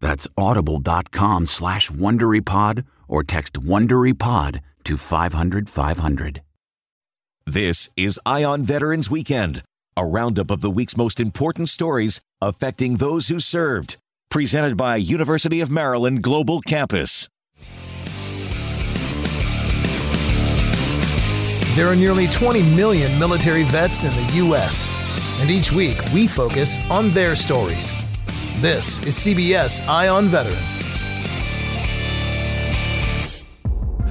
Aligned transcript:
That's 0.00 0.26
audible.com 0.36 1.46
slash 1.46 1.90
WonderyPod 1.90 2.84
or 3.08 3.24
text 3.24 3.54
WonderyPod 3.54 4.60
to 4.84 4.96
500 4.96 5.68
500. 5.68 6.42
This 7.46 7.88
is 7.96 8.20
Eye 8.26 8.44
on 8.44 8.62
Veterans 8.62 9.10
Weekend, 9.10 9.62
a 9.96 10.04
roundup 10.04 10.50
of 10.50 10.60
the 10.60 10.70
week's 10.70 10.96
most 10.96 11.18
important 11.18 11.68
stories 11.68 12.20
affecting 12.40 12.94
those 12.94 13.28
who 13.28 13.40
served. 13.40 13.96
Presented 14.30 14.76
by 14.76 14.96
University 14.96 15.60
of 15.60 15.70
Maryland 15.70 16.22
Global 16.22 16.60
Campus. 16.60 17.28
There 21.74 21.86
are 21.86 21.96
nearly 21.96 22.26
20 22.26 22.62
million 22.74 23.18
military 23.18 23.62
vets 23.62 24.04
in 24.04 24.14
the 24.14 24.32
U.S., 24.34 24.90
and 25.40 25.48
each 25.48 25.72
week 25.72 25.96
we 26.12 26.26
focus 26.26 26.76
on 26.90 27.08
their 27.10 27.34
stories. 27.36 27.92
This 28.60 29.00
is 29.06 29.16
CBS 29.16 29.86
Eye 29.86 30.08
on 30.08 30.26
Veterans. 30.26 30.78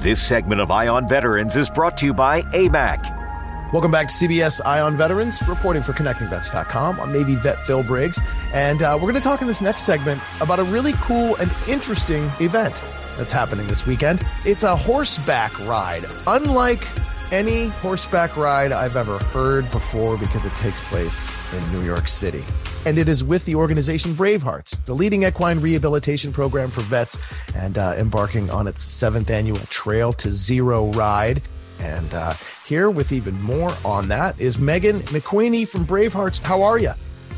This 0.02 0.22
segment 0.22 0.62
of 0.62 0.70
Eye 0.70 0.88
on 0.88 1.06
Veterans 1.06 1.54
is 1.54 1.68
brought 1.68 1.98
to 1.98 2.06
you 2.06 2.14
by 2.14 2.40
AMAC. 2.40 3.74
Welcome 3.74 3.90
back 3.90 4.08
to 4.08 4.14
CBS 4.14 4.62
Eye 4.64 4.80
on 4.80 4.96
Veterans, 4.96 5.46
reporting 5.46 5.82
for 5.82 5.92
ConnectingVets.com. 5.92 6.98
I'm 6.98 7.12
Navy 7.12 7.34
vet 7.34 7.62
Phil 7.62 7.82
Briggs, 7.82 8.18
and 8.54 8.82
uh, 8.82 8.94
we're 8.94 9.02
going 9.02 9.16
to 9.16 9.20
talk 9.20 9.42
in 9.42 9.46
this 9.46 9.60
next 9.60 9.82
segment 9.82 10.18
about 10.40 10.60
a 10.60 10.64
really 10.64 10.94
cool 10.94 11.36
and 11.36 11.52
interesting 11.68 12.30
event 12.40 12.82
that's 13.18 13.32
happening 13.32 13.66
this 13.66 13.86
weekend. 13.86 14.24
It's 14.46 14.62
a 14.62 14.74
horseback 14.74 15.58
ride, 15.66 16.06
unlike 16.26 16.88
any 17.32 17.68
horseback 17.68 18.34
ride 18.34 18.72
I've 18.72 18.96
ever 18.96 19.18
heard 19.18 19.70
before 19.70 20.16
because 20.16 20.46
it 20.46 20.54
takes 20.54 20.82
place 20.88 21.30
in 21.52 21.70
New 21.70 21.84
York 21.84 22.08
City 22.08 22.42
and 22.86 22.98
it 22.98 23.08
is 23.08 23.22
with 23.22 23.44
the 23.44 23.54
organization 23.54 24.14
Bravehearts, 24.14 24.84
the 24.84 24.94
leading 24.94 25.24
equine 25.24 25.60
rehabilitation 25.60 26.32
program 26.32 26.70
for 26.70 26.80
vets, 26.82 27.18
and 27.54 27.78
uh, 27.78 27.94
embarking 27.98 28.50
on 28.50 28.66
its 28.66 28.82
seventh 28.82 29.30
annual 29.30 29.58
Trail 29.70 30.12
to 30.14 30.32
Zero 30.32 30.86
ride. 30.92 31.42
And 31.80 32.12
uh, 32.14 32.34
here 32.64 32.90
with 32.90 33.12
even 33.12 33.40
more 33.40 33.72
on 33.84 34.08
that 34.08 34.40
is 34.40 34.58
Meggan 34.58 35.00
McQueeny 35.00 35.66
from 35.68 35.86
Bravehearts. 35.86 36.42
How 36.42 36.62
are 36.62 36.78
you? 36.78 36.92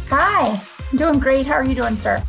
Hi, 0.08 0.60
I'm 0.90 0.98
doing 0.98 1.18
great. 1.18 1.46
How 1.46 1.54
are 1.54 1.64
you 1.64 1.74
doing, 1.74 1.96
sir? 1.96 2.22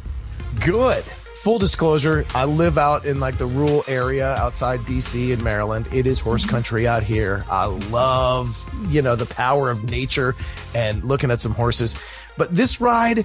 Good. 0.59 1.03
Full 1.41 1.57
disclosure, 1.57 2.23
I 2.35 2.45
live 2.45 2.77
out 2.77 3.03
in 3.05 3.19
like 3.19 3.39
the 3.39 3.47
rural 3.47 3.83
area 3.87 4.35
outside 4.35 4.81
DC 4.81 5.31
in 5.31 5.43
Maryland. 5.43 5.87
It 5.91 6.05
is 6.05 6.19
horse 6.19 6.43
mm-hmm. 6.43 6.51
country 6.51 6.87
out 6.87 7.01
here. 7.01 7.43
I 7.49 7.65
love, 7.65 8.63
you 8.89 9.01
know, 9.01 9.15
the 9.15 9.25
power 9.25 9.71
of 9.71 9.89
nature 9.89 10.35
and 10.75 11.03
looking 11.03 11.31
at 11.31 11.41
some 11.41 11.55
horses. 11.55 11.97
But 12.41 12.55
this 12.55 12.81
ride 12.81 13.23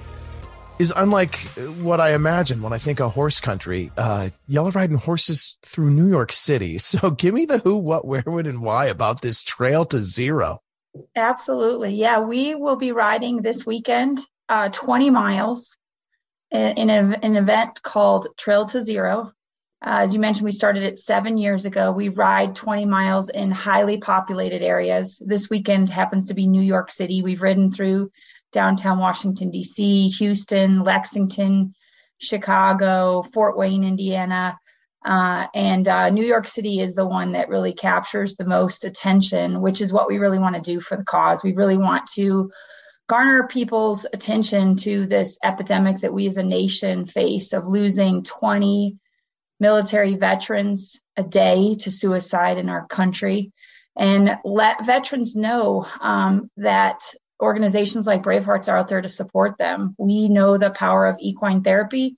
is 0.78 0.93
unlike 0.94 1.37
what 1.81 2.03
I 2.03 2.12
imagine 2.12 2.60
when 2.60 2.75
I 2.75 2.77
think 2.77 3.00
of 3.00 3.15
horse 3.15 3.41
country. 3.41 3.91
Uh, 3.97 4.28
y'all 4.47 4.69
are 4.69 4.72
riding 4.72 4.99
horses 4.99 5.59
through 5.62 5.88
New 5.88 6.06
York 6.06 6.32
City. 6.32 6.77
So 6.81 7.09
give 7.09 7.32
me 7.32 7.47
the 7.47 7.56
who, 7.56 7.77
what, 7.77 8.04
where, 8.04 8.21
when, 8.27 8.44
and 8.44 8.60
why 8.60 8.84
about 8.88 9.22
this 9.22 9.43
trail 9.43 9.87
to 9.87 10.03
zero. 10.03 10.60
Absolutely. 11.16 11.94
Yeah, 11.94 12.21
we 12.21 12.54
will 12.54 12.77
be 12.77 12.93
riding 12.93 13.41
this 13.41 13.65
weekend 13.65 14.21
uh, 14.50 14.69
20 14.69 15.09
miles 15.09 15.75
in, 16.50 16.91
a, 16.91 17.19
an 17.22 17.37
event 17.37 17.83
called 17.83 18.28
Trail 18.37 18.66
to 18.66 18.84
Zero. 18.84 19.33
Uh, 19.83 20.00
as 20.04 20.12
you 20.12 20.21
mentioned, 20.21 20.44
we 20.44 20.53
started 20.53 20.83
it 20.83 20.98
seven 20.98 21.38
years 21.38 21.65
ago. 21.65 21.91
We 21.91 22.10
ride 22.10 22.54
20 22.54 22.84
miles 22.84 23.31
in 23.31 23.50
highly 23.50 23.97
populated 23.97 24.60
areas. 24.60 25.16
This 25.25 25.48
weekend 25.48 25.88
happens 25.88 26.27
to 26.27 26.34
be 26.34 26.47
New 26.47 26.60
York 26.60 26.91
City. 26.91 27.22
We've 27.22 27.41
ridden 27.41 27.72
through 27.72 28.10
downtown 28.53 28.99
Washington, 28.99 29.51
D.C., 29.51 30.09
Houston, 30.09 30.83
Lexington, 30.83 31.75
Chicago, 32.19 33.25
Fort 33.33 33.57
Wayne, 33.57 33.84
Indiana. 33.84 34.59
Uh, 35.05 35.47
and 35.55 35.87
uh, 35.87 36.09
New 36.11 36.25
York 36.25 36.49
City 36.49 36.81
is 36.81 36.95
the 36.95 37.07
one 37.07 37.33
that 37.33 37.49
really 37.49 37.73
captures 37.73 38.34
the 38.34 38.45
most 38.45 38.84
attention, 38.84 39.61
which 39.61 39.81
is 39.81 39.93
what 39.93 40.09
we 40.09 40.19
really 40.19 40.39
want 40.39 40.57
to 40.57 40.61
do 40.61 40.81
for 40.81 40.97
the 40.97 41.05
cause. 41.05 41.43
We 41.45 41.53
really 41.53 41.77
want 41.77 42.09
to 42.15 42.51
garner 43.09 43.47
people's 43.47 44.05
attention 44.12 44.77
to 44.77 45.07
this 45.07 45.39
epidemic 45.45 45.99
that 45.99 46.13
we 46.13 46.27
as 46.27 46.37
a 46.39 46.43
nation 46.43 47.07
face 47.07 47.53
of 47.53 47.69
losing 47.69 48.25
20 48.25 48.97
military 49.61 50.17
veterans 50.17 51.01
a 51.17 51.23
day 51.23 51.75
to 51.75 51.91
suicide 51.91 52.59
in 52.59 52.69
our 52.69 52.87
country 52.89 53.53
and 53.97 54.39
let 54.45 54.84
veterans 54.84 55.34
know 55.34 55.87
um, 56.01 56.51
that 56.57 57.01
organizations 57.41 58.06
like 58.06 58.22
Bravehearts 58.22 58.69
are 58.69 58.78
out 58.78 58.88
there 58.88 59.02
to 59.02 59.08
support 59.08 59.58
them. 59.58 59.94
We 59.98 60.28
know 60.28 60.58
the 60.58 60.70
power 60.70 61.06
of 61.06 61.16
equine 61.20 61.62
therapy 61.62 62.16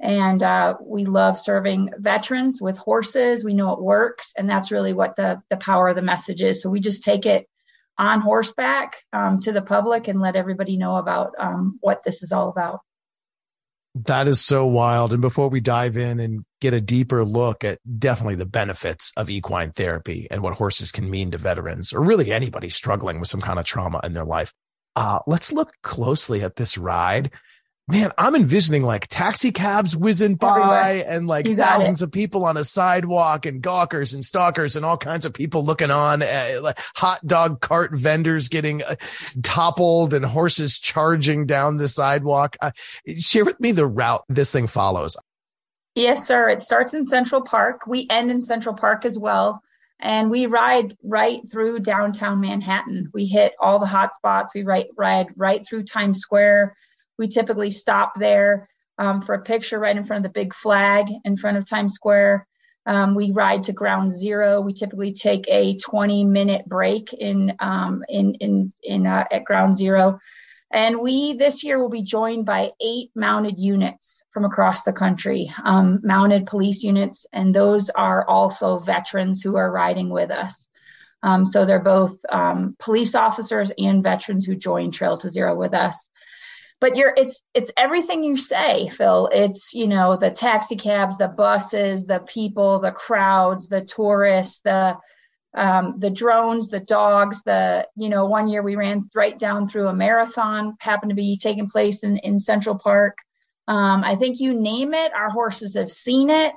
and 0.00 0.42
uh, 0.42 0.76
we 0.80 1.04
love 1.04 1.38
serving 1.38 1.90
veterans 1.98 2.62
with 2.62 2.76
horses. 2.76 3.42
We 3.42 3.54
know 3.54 3.72
it 3.72 3.82
works, 3.82 4.32
and 4.36 4.48
that's 4.48 4.70
really 4.70 4.92
what 4.92 5.16
the 5.16 5.42
the 5.50 5.56
power 5.56 5.88
of 5.88 5.96
the 5.96 6.02
message 6.02 6.40
is. 6.40 6.62
So 6.62 6.70
we 6.70 6.80
just 6.80 7.02
take 7.02 7.26
it 7.26 7.48
on 7.98 8.20
horseback 8.20 8.96
um, 9.12 9.40
to 9.40 9.52
the 9.52 9.62
public 9.62 10.06
and 10.06 10.20
let 10.20 10.36
everybody 10.36 10.76
know 10.76 10.96
about 10.96 11.32
um, 11.38 11.78
what 11.80 12.02
this 12.04 12.22
is 12.22 12.30
all 12.30 12.48
about. 12.48 12.80
That 14.06 14.28
is 14.28 14.40
so 14.40 14.66
wild. 14.66 15.12
And 15.12 15.20
before 15.20 15.48
we 15.48 15.60
dive 15.60 15.96
in 15.96 16.20
and 16.20 16.44
get 16.60 16.74
a 16.74 16.80
deeper 16.80 17.24
look 17.24 17.64
at 17.64 17.78
definitely 17.98 18.34
the 18.34 18.46
benefits 18.46 19.12
of 19.16 19.30
equine 19.30 19.72
therapy 19.72 20.28
and 20.30 20.42
what 20.42 20.54
horses 20.54 20.92
can 20.92 21.08
mean 21.08 21.30
to 21.30 21.38
veterans 21.38 21.92
or 21.92 22.00
really 22.00 22.32
anybody 22.32 22.68
struggling 22.68 23.18
with 23.18 23.28
some 23.28 23.40
kind 23.40 23.58
of 23.58 23.64
trauma 23.64 24.00
in 24.04 24.12
their 24.12 24.24
life, 24.24 24.52
uh, 24.96 25.20
let's 25.26 25.52
look 25.52 25.72
closely 25.82 26.42
at 26.42 26.56
this 26.56 26.76
ride 26.76 27.30
man, 27.88 28.12
I'm 28.18 28.34
envisioning 28.34 28.82
like 28.82 29.06
taxi 29.08 29.50
cabs 29.50 29.96
whizzing 29.96 30.34
by 30.34 30.50
Everywhere. 30.50 31.04
and 31.08 31.26
like 31.26 31.48
thousands 31.48 32.02
it. 32.02 32.06
of 32.06 32.12
people 32.12 32.44
on 32.44 32.56
a 32.56 32.64
sidewalk 32.64 33.46
and 33.46 33.62
gawkers 33.62 34.12
and 34.12 34.24
stalkers 34.24 34.76
and 34.76 34.84
all 34.84 34.98
kinds 34.98 35.24
of 35.24 35.32
people 35.32 35.64
looking 35.64 35.90
on, 35.90 36.22
uh, 36.22 36.60
like 36.62 36.78
hot 36.94 37.26
dog 37.26 37.60
cart 37.60 37.92
vendors 37.94 38.48
getting 38.48 38.82
uh, 38.82 38.96
toppled 39.42 40.12
and 40.12 40.24
horses 40.24 40.78
charging 40.78 41.46
down 41.46 41.78
the 41.78 41.88
sidewalk. 41.88 42.56
Uh, 42.60 42.72
share 43.18 43.44
with 43.44 43.58
me 43.58 43.72
the 43.72 43.86
route 43.86 44.24
this 44.28 44.52
thing 44.52 44.66
follows. 44.66 45.16
Yes, 45.94 46.26
sir. 46.26 46.48
It 46.48 46.62
starts 46.62 46.94
in 46.94 47.06
Central 47.06 47.42
Park. 47.42 47.86
We 47.86 48.06
end 48.10 48.30
in 48.30 48.40
Central 48.40 48.74
Park 48.74 49.04
as 49.04 49.18
well. 49.18 49.62
And 50.00 50.30
we 50.30 50.46
ride 50.46 50.96
right 51.02 51.40
through 51.50 51.80
downtown 51.80 52.40
Manhattan. 52.40 53.10
We 53.12 53.26
hit 53.26 53.54
all 53.60 53.80
the 53.80 53.86
hot 53.86 54.14
spots. 54.14 54.52
We 54.54 54.62
ride, 54.62 54.86
ride 54.96 55.26
right 55.34 55.66
through 55.66 55.84
Times 55.84 56.20
Square. 56.20 56.76
We 57.18 57.28
typically 57.28 57.70
stop 57.70 58.14
there 58.18 58.68
um, 58.98 59.22
for 59.22 59.34
a 59.34 59.42
picture 59.42 59.78
right 59.78 59.96
in 59.96 60.04
front 60.04 60.24
of 60.24 60.32
the 60.32 60.40
big 60.40 60.54
flag 60.54 61.06
in 61.24 61.36
front 61.36 61.56
of 61.56 61.68
Times 61.68 61.94
Square. 61.94 62.46
Um, 62.86 63.14
we 63.14 63.32
ride 63.32 63.64
to 63.64 63.72
ground 63.72 64.12
zero. 64.12 64.60
We 64.60 64.72
typically 64.72 65.12
take 65.12 65.44
a 65.48 65.76
20 65.76 66.24
minute 66.24 66.66
break 66.66 67.12
in 67.12 67.54
um, 67.60 68.02
in 68.08 68.34
in 68.36 68.72
in 68.82 69.06
uh, 69.06 69.24
at 69.30 69.44
ground 69.44 69.76
zero, 69.76 70.20
and 70.72 70.98
we 70.98 71.34
this 71.34 71.64
year 71.64 71.78
will 71.78 71.90
be 71.90 72.02
joined 72.02 72.46
by 72.46 72.70
eight 72.80 73.10
mounted 73.14 73.58
units 73.58 74.22
from 74.32 74.46
across 74.46 74.84
the 74.84 74.92
country, 74.92 75.52
um, 75.62 76.00
mounted 76.02 76.46
police 76.46 76.82
units, 76.82 77.26
and 77.30 77.54
those 77.54 77.90
are 77.90 78.26
also 78.26 78.78
veterans 78.78 79.42
who 79.42 79.56
are 79.56 79.70
riding 79.70 80.08
with 80.08 80.30
us. 80.30 80.66
Um, 81.22 81.44
so 81.44 81.66
they're 81.66 81.80
both 81.80 82.16
um, 82.30 82.76
police 82.78 83.14
officers 83.14 83.70
and 83.76 84.02
veterans 84.02 84.46
who 84.46 84.54
join 84.54 84.92
Trail 84.92 85.18
to 85.18 85.28
Zero 85.28 85.54
with 85.56 85.74
us 85.74 86.08
but 86.80 86.96
you're 86.96 87.12
it's 87.16 87.40
it's 87.54 87.72
everything 87.76 88.22
you 88.22 88.36
say 88.36 88.88
phil. 88.88 89.28
It's 89.32 89.74
you 89.74 89.86
know 89.86 90.16
the 90.16 90.30
taxi 90.30 90.76
cabs 90.76 91.18
the 91.18 91.28
buses 91.28 92.04
the 92.04 92.20
people 92.20 92.80
the 92.80 92.92
crowds 92.92 93.68
the 93.68 93.82
tourists 93.82 94.60
the 94.60 94.96
um, 95.56 95.96
the 95.98 96.10
drones 96.10 96.68
the 96.68 96.80
dogs 96.80 97.42
the 97.42 97.86
you 97.96 98.08
know 98.08 98.26
one 98.26 98.48
year 98.48 98.62
we 98.62 98.76
ran 98.76 99.10
right 99.14 99.38
down 99.38 99.68
through 99.68 99.88
a 99.88 99.94
marathon 99.94 100.76
happened 100.78 101.10
to 101.10 101.16
be 101.16 101.38
taking 101.38 101.68
place 101.68 101.98
in, 102.00 102.18
in 102.18 102.40
central 102.40 102.78
park. 102.78 103.18
Um, 103.66 104.02
i 104.02 104.16
think 104.16 104.40
you 104.40 104.54
name 104.54 104.94
it 104.94 105.12
our 105.12 105.30
horses 105.30 105.74
have 105.76 105.90
seen 105.90 106.30
it. 106.30 106.52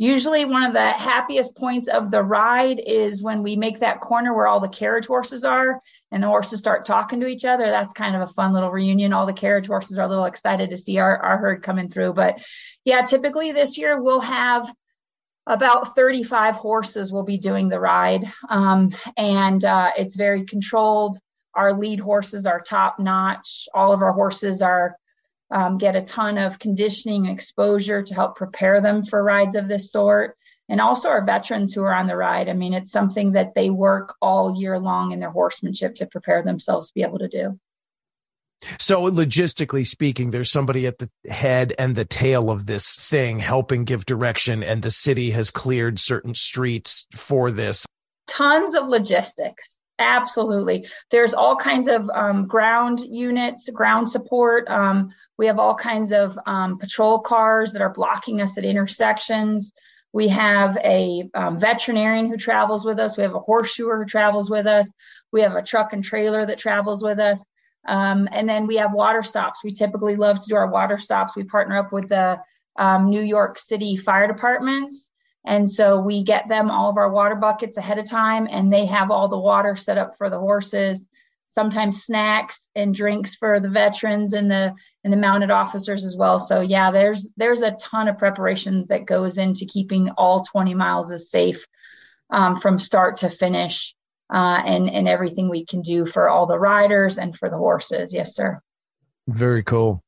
Usually, 0.00 0.44
one 0.44 0.62
of 0.62 0.74
the 0.74 0.90
happiest 0.92 1.56
points 1.56 1.88
of 1.88 2.12
the 2.12 2.22
ride 2.22 2.78
is 2.78 3.20
when 3.20 3.42
we 3.42 3.56
make 3.56 3.80
that 3.80 4.00
corner 4.00 4.32
where 4.32 4.46
all 4.46 4.60
the 4.60 4.68
carriage 4.68 5.06
horses 5.06 5.44
are 5.44 5.82
and 6.10 6.22
the 6.22 6.26
horses 6.26 6.58
start 6.58 6.84
talking 6.84 7.20
to 7.20 7.26
each 7.26 7.44
other. 7.44 7.70
That's 7.70 7.92
kind 7.92 8.16
of 8.16 8.22
a 8.22 8.32
fun 8.32 8.52
little 8.52 8.70
reunion. 8.70 9.12
All 9.12 9.26
the 9.26 9.32
carriage 9.32 9.66
horses 9.66 9.98
are 9.98 10.06
a 10.06 10.08
little 10.08 10.24
excited 10.24 10.70
to 10.70 10.78
see 10.78 10.98
our, 10.98 11.16
our 11.16 11.38
herd 11.38 11.62
coming 11.62 11.90
through. 11.90 12.14
But 12.14 12.36
yeah, 12.84 13.02
typically 13.02 13.52
this 13.52 13.76
year 13.78 14.00
we'll 14.00 14.20
have 14.20 14.70
about 15.46 15.96
35 15.96 16.56
horses 16.56 17.12
will 17.12 17.24
be 17.24 17.38
doing 17.38 17.68
the 17.68 17.80
ride. 17.80 18.24
Um, 18.48 18.94
and 19.16 19.64
uh, 19.64 19.90
it's 19.96 20.16
very 20.16 20.44
controlled. 20.44 21.18
Our 21.54 21.78
lead 21.78 22.00
horses 22.00 22.46
are 22.46 22.60
top 22.60 22.98
notch. 22.98 23.66
All 23.74 23.92
of 23.92 24.02
our 24.02 24.12
horses 24.12 24.62
are 24.62 24.96
um, 25.50 25.78
get 25.78 25.96
a 25.96 26.02
ton 26.02 26.36
of 26.36 26.58
conditioning 26.58 27.26
exposure 27.26 28.02
to 28.02 28.14
help 28.14 28.36
prepare 28.36 28.80
them 28.80 29.04
for 29.04 29.22
rides 29.22 29.56
of 29.56 29.68
this 29.68 29.90
sort. 29.90 30.36
And 30.68 30.80
also 30.80 31.08
our 31.08 31.24
veterans 31.24 31.72
who 31.72 31.82
are 31.82 31.94
on 31.94 32.06
the 32.06 32.16
ride. 32.16 32.48
I 32.48 32.52
mean, 32.52 32.74
it's 32.74 32.90
something 32.90 33.32
that 33.32 33.54
they 33.54 33.70
work 33.70 34.14
all 34.20 34.60
year 34.60 34.78
long 34.78 35.12
in 35.12 35.20
their 35.20 35.30
horsemanship 35.30 35.94
to 35.96 36.06
prepare 36.06 36.42
themselves 36.42 36.88
to 36.88 36.94
be 36.94 37.02
able 37.02 37.18
to 37.20 37.28
do. 37.28 37.58
So 38.78 39.02
logistically 39.10 39.86
speaking, 39.86 40.30
there's 40.30 40.50
somebody 40.50 40.86
at 40.86 40.98
the 40.98 41.08
head 41.30 41.74
and 41.78 41.94
the 41.94 42.04
tail 42.04 42.50
of 42.50 42.66
this 42.66 42.96
thing 42.96 43.38
helping 43.38 43.84
give 43.84 44.04
direction, 44.04 44.62
and 44.62 44.82
the 44.82 44.90
city 44.90 45.30
has 45.30 45.50
cleared 45.50 45.98
certain 45.98 46.34
streets 46.34 47.06
for 47.12 47.50
this. 47.50 47.86
Tons 48.26 48.74
of 48.74 48.88
logistics. 48.88 49.78
Absolutely. 50.00 50.86
There's 51.10 51.34
all 51.34 51.56
kinds 51.56 51.88
of 51.88 52.08
um, 52.10 52.46
ground 52.46 53.00
units, 53.00 53.68
ground 53.70 54.10
support. 54.10 54.68
Um, 54.68 55.10
we 55.38 55.46
have 55.46 55.58
all 55.58 55.74
kinds 55.74 56.12
of 56.12 56.38
um, 56.46 56.78
patrol 56.78 57.20
cars 57.20 57.72
that 57.72 57.82
are 57.82 57.92
blocking 57.92 58.40
us 58.40 58.58
at 58.58 58.64
intersections. 58.64 59.72
We 60.12 60.28
have 60.28 60.76
a 60.78 61.28
um, 61.34 61.58
veterinarian 61.58 62.28
who 62.28 62.36
travels 62.36 62.84
with 62.84 62.98
us. 62.98 63.16
We 63.16 63.22
have 63.24 63.34
a 63.34 63.40
horseshoer 63.40 63.98
who 63.98 64.04
travels 64.06 64.50
with 64.50 64.66
us. 64.66 64.92
We 65.32 65.42
have 65.42 65.54
a 65.54 65.62
truck 65.62 65.92
and 65.92 66.02
trailer 66.02 66.46
that 66.46 66.58
travels 66.58 67.02
with 67.02 67.18
us. 67.18 67.38
Um, 67.86 68.28
and 68.32 68.48
then 68.48 68.66
we 68.66 68.76
have 68.76 68.92
water 68.92 69.22
stops. 69.22 69.60
We 69.62 69.72
typically 69.72 70.16
love 70.16 70.40
to 70.40 70.48
do 70.48 70.56
our 70.56 70.70
water 70.70 70.98
stops. 70.98 71.36
We 71.36 71.44
partner 71.44 71.78
up 71.78 71.92
with 71.92 72.08
the 72.08 72.38
um, 72.76 73.10
New 73.10 73.22
York 73.22 73.58
City 73.58 73.96
fire 73.96 74.26
departments 74.26 75.08
and 75.48 75.70
so 75.70 75.98
we 75.98 76.24
get 76.24 76.48
them 76.48 76.70
all 76.70 76.90
of 76.90 76.98
our 76.98 77.10
water 77.10 77.34
buckets 77.34 77.78
ahead 77.78 77.98
of 77.98 78.08
time 78.08 78.48
and 78.50 78.70
they 78.70 78.84
have 78.84 79.10
all 79.10 79.28
the 79.28 79.38
water 79.38 79.76
set 79.76 79.96
up 79.96 80.18
for 80.18 80.28
the 80.28 80.38
horses, 80.38 81.06
sometimes 81.50 82.04
snacks 82.04 82.66
and 82.74 82.94
drinks 82.94 83.34
for 83.34 83.60
the 83.60 83.68
veterans 83.68 84.32
and 84.32 84.50
the 84.50 84.74
and 85.04 85.12
the 85.12 85.16
mounted 85.16 85.50
officers 85.50 86.04
as 86.04 86.16
well. 86.16 86.40
So 86.40 86.60
yeah, 86.60 86.90
there's 86.90 87.28
there's 87.36 87.62
a 87.62 87.72
ton 87.72 88.08
of 88.08 88.18
preparation 88.18 88.86
that 88.88 89.06
goes 89.06 89.38
into 89.38 89.66
keeping 89.66 90.10
all 90.10 90.44
20 90.44 90.74
miles 90.74 91.10
as 91.12 91.30
safe 91.30 91.66
um, 92.30 92.60
from 92.60 92.78
start 92.78 93.18
to 93.18 93.30
finish. 93.30 93.94
Uh, 94.30 94.60
and 94.62 94.90
and 94.90 95.08
everything 95.08 95.48
we 95.48 95.64
can 95.64 95.80
do 95.80 96.04
for 96.04 96.28
all 96.28 96.44
the 96.44 96.58
riders 96.58 97.16
and 97.16 97.34
for 97.34 97.48
the 97.48 97.56
horses. 97.56 98.12
Yes, 98.12 98.34
sir. 98.34 98.60
Very 99.26 99.62
cool. 99.62 100.02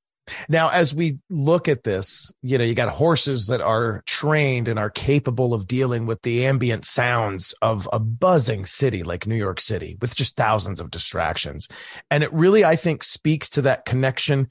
Now, 0.49 0.71
as 0.71 0.95
we 0.95 1.19
look 1.29 1.69
at 1.69 1.85
this, 1.85 2.33
you 2.43 2.59
know, 2.59 2.65
you 2.65 2.75
got 2.75 2.89
horses 2.89 3.47
that 3.49 3.61
are 3.61 4.03
trained 4.07 4.69
and 4.69 4.79
are 4.79 4.91
capable 4.91 5.55
of 5.55 5.67
dealing 5.67 6.07
with 6.07 6.23
the 6.23 6.47
ambient 6.47 6.85
sounds 6.85 7.55
of 7.63 7.89
a 7.93 7.99
buzzing 7.99 8.67
city 8.67 9.03
like 9.03 9.27
New 9.27 9.37
York 9.37 9.61
City 9.61 9.97
with 10.01 10.15
just 10.15 10.37
thousands 10.37 10.81
of 10.81 10.91
distractions. 10.91 11.69
And 12.11 12.23
it 12.23 12.33
really, 12.33 12.65
I 12.65 12.77
think, 12.77 13.03
speaks 13.03 13.49
to 13.51 13.63
that 13.63 13.85
connection 13.85 14.49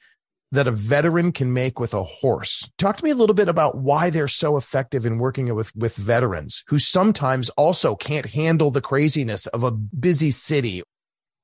that 0.52 0.68
a 0.68 0.72
veteran 0.72 1.32
can 1.32 1.54
make 1.54 1.80
with 1.80 1.94
a 1.94 2.04
horse. 2.04 2.70
Talk 2.78 2.98
to 2.98 3.04
me 3.04 3.12
a 3.12 3.16
little 3.16 3.36
bit 3.36 3.48
about 3.48 3.78
why 3.78 4.10
they're 4.10 4.28
so 4.28 4.58
effective 4.58 5.06
in 5.06 5.20
working 5.20 5.54
with, 5.54 5.76
with 5.76 5.96
veterans 5.96 6.64
who 6.68 6.80
sometimes 6.80 7.50
also 7.52 7.96
can't 7.96 8.26
handle 8.26 8.72
the 8.72 8.82
craziness 8.82 9.46
of 9.48 9.64
a 9.64 9.72
busy 9.72 10.32
city 10.32 10.84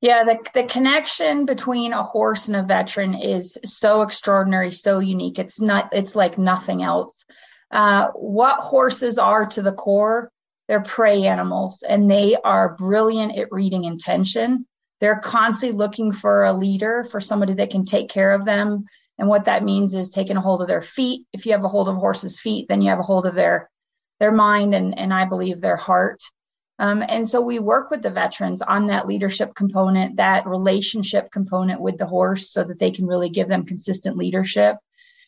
yeah, 0.06 0.24
the, 0.24 0.38
the 0.54 0.68
connection 0.68 1.48
between 1.48 1.92
a 1.92 2.04
horse 2.04 2.48
and 2.48 2.56
a 2.56 2.62
veteran 2.62 3.16
is 3.16 3.58
so 3.66 4.04
extraordinary, 4.04 4.72
so 4.72 5.00
unique. 5.00 5.40
It's 5.40 5.60
not, 5.60 5.90
it's 5.94 6.16
like 6.16 6.38
nothing 6.38 6.84
else. 6.84 7.26
Uh, 7.72 8.10
what 8.14 8.60
horses 8.60 9.18
are 9.18 9.48
to 9.48 9.64
the 9.64 9.72
core, 9.72 10.30
they're 10.68 10.84
prey 10.84 11.26
animals 11.26 11.82
and 11.82 12.10
they 12.10 12.36
are 12.36 12.76
brilliant 12.76 13.36
at 13.36 13.52
reading 13.52 13.86
intention. 13.86 14.68
They're 15.02 15.22
constantly 15.22 15.76
looking 15.76 16.12
for 16.12 16.44
a 16.44 16.54
leader, 16.54 17.08
for 17.10 17.20
somebody 17.20 17.56
that 17.56 17.72
can 17.72 17.84
take 17.84 18.08
care 18.08 18.34
of 18.34 18.46
them. 18.46 18.86
And 19.18 19.28
what 19.28 19.46
that 19.46 19.64
means 19.64 19.96
is 19.96 20.12
taking 20.12 20.38
a 20.38 20.42
hold 20.42 20.62
of 20.62 20.68
their 20.68 20.84
feet. 20.84 21.26
If 21.34 21.48
you 21.48 21.54
have 21.54 21.64
a 21.64 21.68
hold 21.68 21.90
of 21.90 21.96
a 21.96 22.00
horse's 22.00 22.40
feet, 22.40 22.68
then 22.70 22.84
you 22.84 22.92
have 22.92 23.00
a 23.00 23.04
hold 23.04 23.26
of 23.26 23.34
their 23.34 23.72
their 24.20 24.32
mind 24.32 24.76
and, 24.76 25.00
and 25.00 25.12
I 25.12 25.26
believe 25.26 25.62
their 25.62 25.78
heart. 25.78 26.22
Um, 26.78 27.04
and 27.08 27.28
so 27.28 27.42
we 27.42 27.60
work 27.60 27.90
with 27.90 28.02
the 28.02 28.10
veterans 28.10 28.62
on 28.62 28.88
that 28.88 29.08
leadership 29.08 29.56
component, 29.56 30.18
that 30.18 30.46
relationship 30.46 31.32
component 31.32 31.80
with 31.80 31.98
the 31.98 32.06
horse 32.06 32.52
so 32.52 32.64
that 32.64 32.80
they 32.80 32.92
can 32.92 33.08
really 33.08 33.30
give 33.30 33.48
them 33.48 33.66
consistent 33.66 34.18
leadership. 34.18 34.76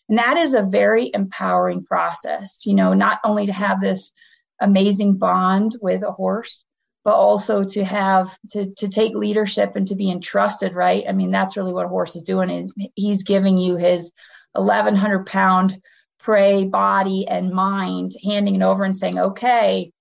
And 0.10 0.18
that 0.18 0.38
is 0.38 0.54
a 0.54 0.64
very 0.64 1.10
empowering 1.14 1.86
process, 1.86 2.66
you 2.66 2.74
know, 2.74 2.94
not 2.94 3.20
only 3.24 3.46
to 3.46 3.54
have 3.54 3.80
this 3.80 4.12
amazing 4.60 5.18
bond 5.18 5.78
with 5.82 6.04
a 6.04 6.12
horse, 6.12 6.66
but 7.06 7.16
also 7.16 7.64
to 7.64 7.86
have 7.86 8.30
to, 8.52 8.74
to 8.76 8.90
take 8.90 9.14
leadership 9.14 9.78
and 9.78 9.88
to 9.88 9.96
be 9.96 10.12
entrusted, 10.12 10.74
right? 10.74 11.06
I 11.08 11.14
mean, 11.14 11.32
that's 11.32 11.56
really 11.56 11.72
what 11.72 11.86
a 11.86 11.90
horse 11.90 12.18
is 12.18 12.24
doing. 12.24 12.72
He's 12.96 13.24
giving 13.24 13.58
you 13.58 13.78
his 13.78 14.12
1100 14.54 15.26
pound 15.26 15.82
prey 16.20 16.66
body 16.66 17.26
and 17.26 17.52
mind, 17.52 18.14
handing 18.22 18.56
it 18.56 18.62
over 18.62 18.84
and 18.84 18.98
saying, 18.98 19.18
okay, 19.18 19.94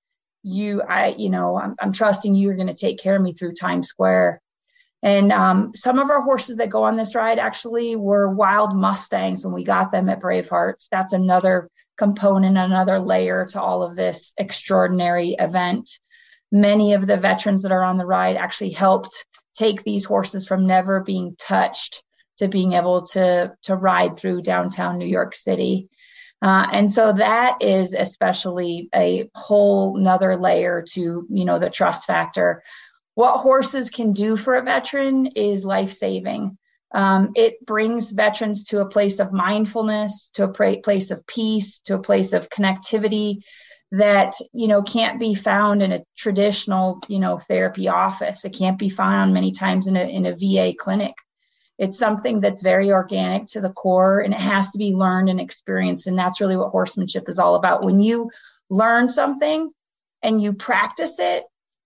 you, 0.46 0.80
I, 0.80 1.08
you 1.08 1.28
know, 1.28 1.58
I'm, 1.58 1.74
I'm 1.80 1.92
trusting 1.92 2.34
you 2.34 2.50
are 2.50 2.54
going 2.54 2.68
to 2.68 2.74
take 2.74 3.00
care 3.00 3.16
of 3.16 3.22
me 3.22 3.32
through 3.32 3.54
Times 3.54 3.88
Square. 3.88 4.40
And 5.02 5.32
um, 5.32 5.72
some 5.74 5.98
of 5.98 6.08
our 6.08 6.22
horses 6.22 6.56
that 6.56 6.70
go 6.70 6.84
on 6.84 6.96
this 6.96 7.14
ride 7.14 7.38
actually 7.38 7.96
were 7.96 8.32
wild 8.32 8.74
Mustangs 8.74 9.44
when 9.44 9.52
we 9.52 9.64
got 9.64 9.90
them 9.90 10.08
at 10.08 10.20
Bravehearts. 10.20 10.88
That's 10.90 11.12
another 11.12 11.68
component, 11.98 12.56
another 12.56 13.00
layer 13.00 13.46
to 13.46 13.60
all 13.60 13.82
of 13.82 13.96
this 13.96 14.34
extraordinary 14.38 15.36
event. 15.38 15.90
Many 16.52 16.94
of 16.94 17.06
the 17.06 17.16
veterans 17.16 17.62
that 17.62 17.72
are 17.72 17.82
on 17.82 17.96
the 17.96 18.06
ride 18.06 18.36
actually 18.36 18.70
helped 18.70 19.26
take 19.56 19.82
these 19.82 20.04
horses 20.04 20.46
from 20.46 20.66
never 20.66 21.00
being 21.00 21.34
touched 21.36 22.02
to 22.38 22.46
being 22.46 22.74
able 22.74 23.02
to 23.06 23.52
to 23.62 23.74
ride 23.74 24.16
through 24.18 24.42
downtown 24.42 24.98
New 24.98 25.06
York 25.06 25.34
City. 25.34 25.88
Uh, 26.46 26.64
and 26.70 26.88
so 26.88 27.12
that 27.12 27.56
is 27.60 27.92
especially 27.92 28.88
a 28.94 29.28
whole 29.34 29.96
nother 29.96 30.36
layer 30.36 30.84
to, 30.92 31.26
you 31.28 31.44
know, 31.44 31.58
the 31.58 31.68
trust 31.68 32.06
factor. 32.06 32.62
What 33.16 33.40
horses 33.40 33.90
can 33.90 34.12
do 34.12 34.36
for 34.36 34.54
a 34.54 34.62
veteran 34.62 35.26
is 35.34 35.64
life 35.64 35.92
saving. 35.92 36.56
Um, 36.94 37.32
it 37.34 37.66
brings 37.66 38.12
veterans 38.12 38.62
to 38.64 38.78
a 38.78 38.88
place 38.88 39.18
of 39.18 39.32
mindfulness, 39.32 40.30
to 40.34 40.44
a 40.44 40.78
place 40.78 41.10
of 41.10 41.26
peace, 41.26 41.80
to 41.80 41.94
a 41.94 42.02
place 42.02 42.32
of 42.32 42.48
connectivity 42.48 43.38
that 43.90 44.34
you 44.52 44.68
know 44.68 44.82
can't 44.82 45.18
be 45.18 45.34
found 45.34 45.82
in 45.82 45.90
a 45.90 46.04
traditional 46.16 47.02
you 47.08 47.18
know 47.18 47.40
therapy 47.40 47.88
office. 47.88 48.44
It 48.44 48.56
can't 48.56 48.78
be 48.78 48.88
found 48.88 49.34
many 49.34 49.50
times 49.50 49.88
in 49.88 49.96
a 49.96 50.04
in 50.04 50.26
a 50.26 50.36
VA 50.36 50.76
clinic. 50.78 51.14
It's 51.78 51.98
something 51.98 52.40
that's 52.40 52.62
very 52.62 52.90
organic 52.90 53.48
to 53.48 53.60
the 53.60 53.70
core 53.70 54.20
and 54.20 54.32
it 54.32 54.40
has 54.40 54.70
to 54.70 54.78
be 54.78 54.94
learned 54.94 55.28
and 55.28 55.40
experienced. 55.40 56.06
And 56.06 56.18
that's 56.18 56.40
really 56.40 56.56
what 56.56 56.70
horsemanship 56.70 57.28
is 57.28 57.38
all 57.38 57.54
about. 57.54 57.84
When 57.84 58.00
you 58.00 58.30
learn 58.70 59.08
something 59.08 59.70
and 60.22 60.42
you 60.42 60.54
practice 60.54 61.16
it 61.18 61.44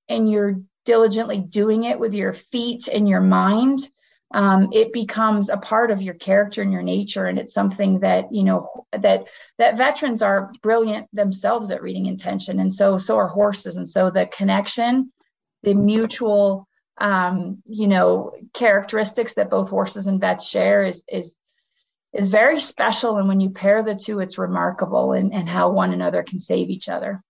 and 0.09 0.31
you're 0.31 0.61
diligently 0.85 1.39
doing 1.39 1.85
it 1.85 1.99
with 1.99 2.15
your 2.15 2.33
feet 2.33 2.89
and 2.89 3.09
your 3.09 3.21
mind, 3.21 3.89
um, 4.33 4.69
it 4.73 4.93
becomes 4.93 5.49
a 5.49 5.57
part 5.57 5.91
of 5.91 6.01
your 6.01 6.15
character 6.15 6.63
and 6.63 6.73
your 6.73 6.83
nature 6.83 7.27
and 7.27 7.39
it's 7.39 7.53
something 7.53 8.01
that 8.01 8.33
you 8.33 8.45
know 8.45 8.87
that 8.93 9.25
that 9.59 9.77
veterans 9.77 10.23
are 10.23 10.53
brilliant 10.63 11.09
themselves 11.13 11.73
at 11.73 11.83
reading 11.83 12.07
intention 12.07 12.61
and 12.61 12.73
so 12.73 12.97
so 12.99 13.17
are 13.17 13.27
horses 13.27 13.77
and 13.77 13.89
so 13.89 14.09
the 14.09 14.27
connection 14.27 15.13
the 15.65 15.75
mutual 15.75 16.69
um, 17.01 17.63
you 17.65 17.89
know 17.89 18.33
characteristics 18.53 19.35
that 19.35 19.51
both 19.51 19.69
horses 19.69 20.07
and 20.07 20.21
vets 20.21 20.47
share 20.47 20.85
is 20.85 21.03
is 21.09 21.35
is 22.13 22.29
very 22.29 22.61
special 22.61 23.17
and 23.17 23.29
when 23.29 23.41
you 23.41 23.51
pair 23.51 23.83
the 23.83 23.95
two 23.95 24.21
it's 24.21 24.39
remarkable 24.39 25.13
and, 25.13 25.33
and 25.33 25.49
how 25.49 25.71
one 25.71 25.93
another 25.93 26.23
can 26.23 26.39
save 26.39 26.71
each 26.71 26.89
other 26.89 27.23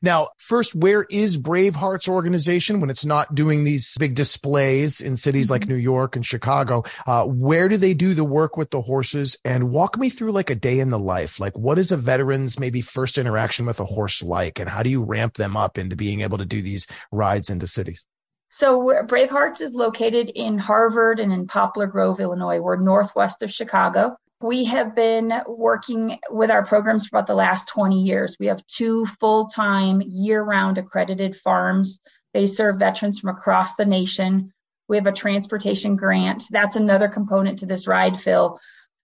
now, 0.00 0.28
first, 0.38 0.76
where 0.76 1.04
is 1.10 1.38
Braveheart's 1.38 2.08
organization 2.08 2.78
when 2.78 2.88
it's 2.88 3.04
not 3.04 3.34
doing 3.34 3.64
these 3.64 3.96
big 3.98 4.14
displays 4.14 5.00
in 5.00 5.16
cities 5.16 5.46
mm-hmm. 5.46 5.54
like 5.54 5.68
New 5.68 5.74
York 5.74 6.14
and 6.14 6.24
Chicago? 6.24 6.84
Uh, 7.04 7.24
where 7.24 7.68
do 7.68 7.76
they 7.76 7.94
do 7.94 8.14
the 8.14 8.24
work 8.24 8.56
with 8.56 8.70
the 8.70 8.80
horses? 8.80 9.36
And 9.44 9.70
walk 9.70 9.98
me 9.98 10.08
through 10.08 10.32
like 10.32 10.50
a 10.50 10.54
day 10.54 10.78
in 10.78 10.90
the 10.90 10.98
life. 10.98 11.40
Like, 11.40 11.58
what 11.58 11.78
is 11.78 11.90
a 11.90 11.96
veteran's 11.96 12.60
maybe 12.60 12.80
first 12.80 13.18
interaction 13.18 13.66
with 13.66 13.80
a 13.80 13.84
horse 13.84 14.22
like? 14.22 14.60
And 14.60 14.68
how 14.68 14.84
do 14.84 14.90
you 14.90 15.02
ramp 15.02 15.34
them 15.34 15.56
up 15.56 15.78
into 15.78 15.96
being 15.96 16.20
able 16.20 16.38
to 16.38 16.46
do 16.46 16.62
these 16.62 16.86
rides 17.10 17.50
into 17.50 17.66
cities? 17.66 18.06
So, 18.50 18.80
Bravehearts 19.06 19.60
is 19.60 19.74
located 19.74 20.30
in 20.34 20.58
Harvard 20.58 21.20
and 21.20 21.32
in 21.32 21.46
Poplar 21.46 21.86
Grove, 21.86 22.18
Illinois. 22.18 22.60
We're 22.60 22.76
northwest 22.76 23.42
of 23.42 23.52
Chicago. 23.52 24.16
We 24.40 24.64
have 24.64 24.94
been 24.94 25.32
working 25.46 26.18
with 26.30 26.50
our 26.50 26.64
programs 26.64 27.06
for 27.06 27.18
about 27.18 27.26
the 27.26 27.34
last 27.34 27.68
20 27.68 28.02
years. 28.02 28.36
We 28.40 28.46
have 28.46 28.64
two 28.66 29.04
full 29.20 29.48
time, 29.48 30.00
year 30.00 30.42
round 30.42 30.78
accredited 30.78 31.36
farms. 31.36 32.00
They 32.32 32.46
serve 32.46 32.78
veterans 32.78 33.20
from 33.20 33.30
across 33.30 33.74
the 33.74 33.84
nation. 33.84 34.52
We 34.88 34.96
have 34.96 35.06
a 35.06 35.12
transportation 35.12 35.96
grant. 35.96 36.44
That's 36.50 36.76
another 36.76 37.08
component 37.08 37.58
to 37.58 37.66
this 37.66 37.86
ride, 37.86 38.20
Phil. 38.20 38.58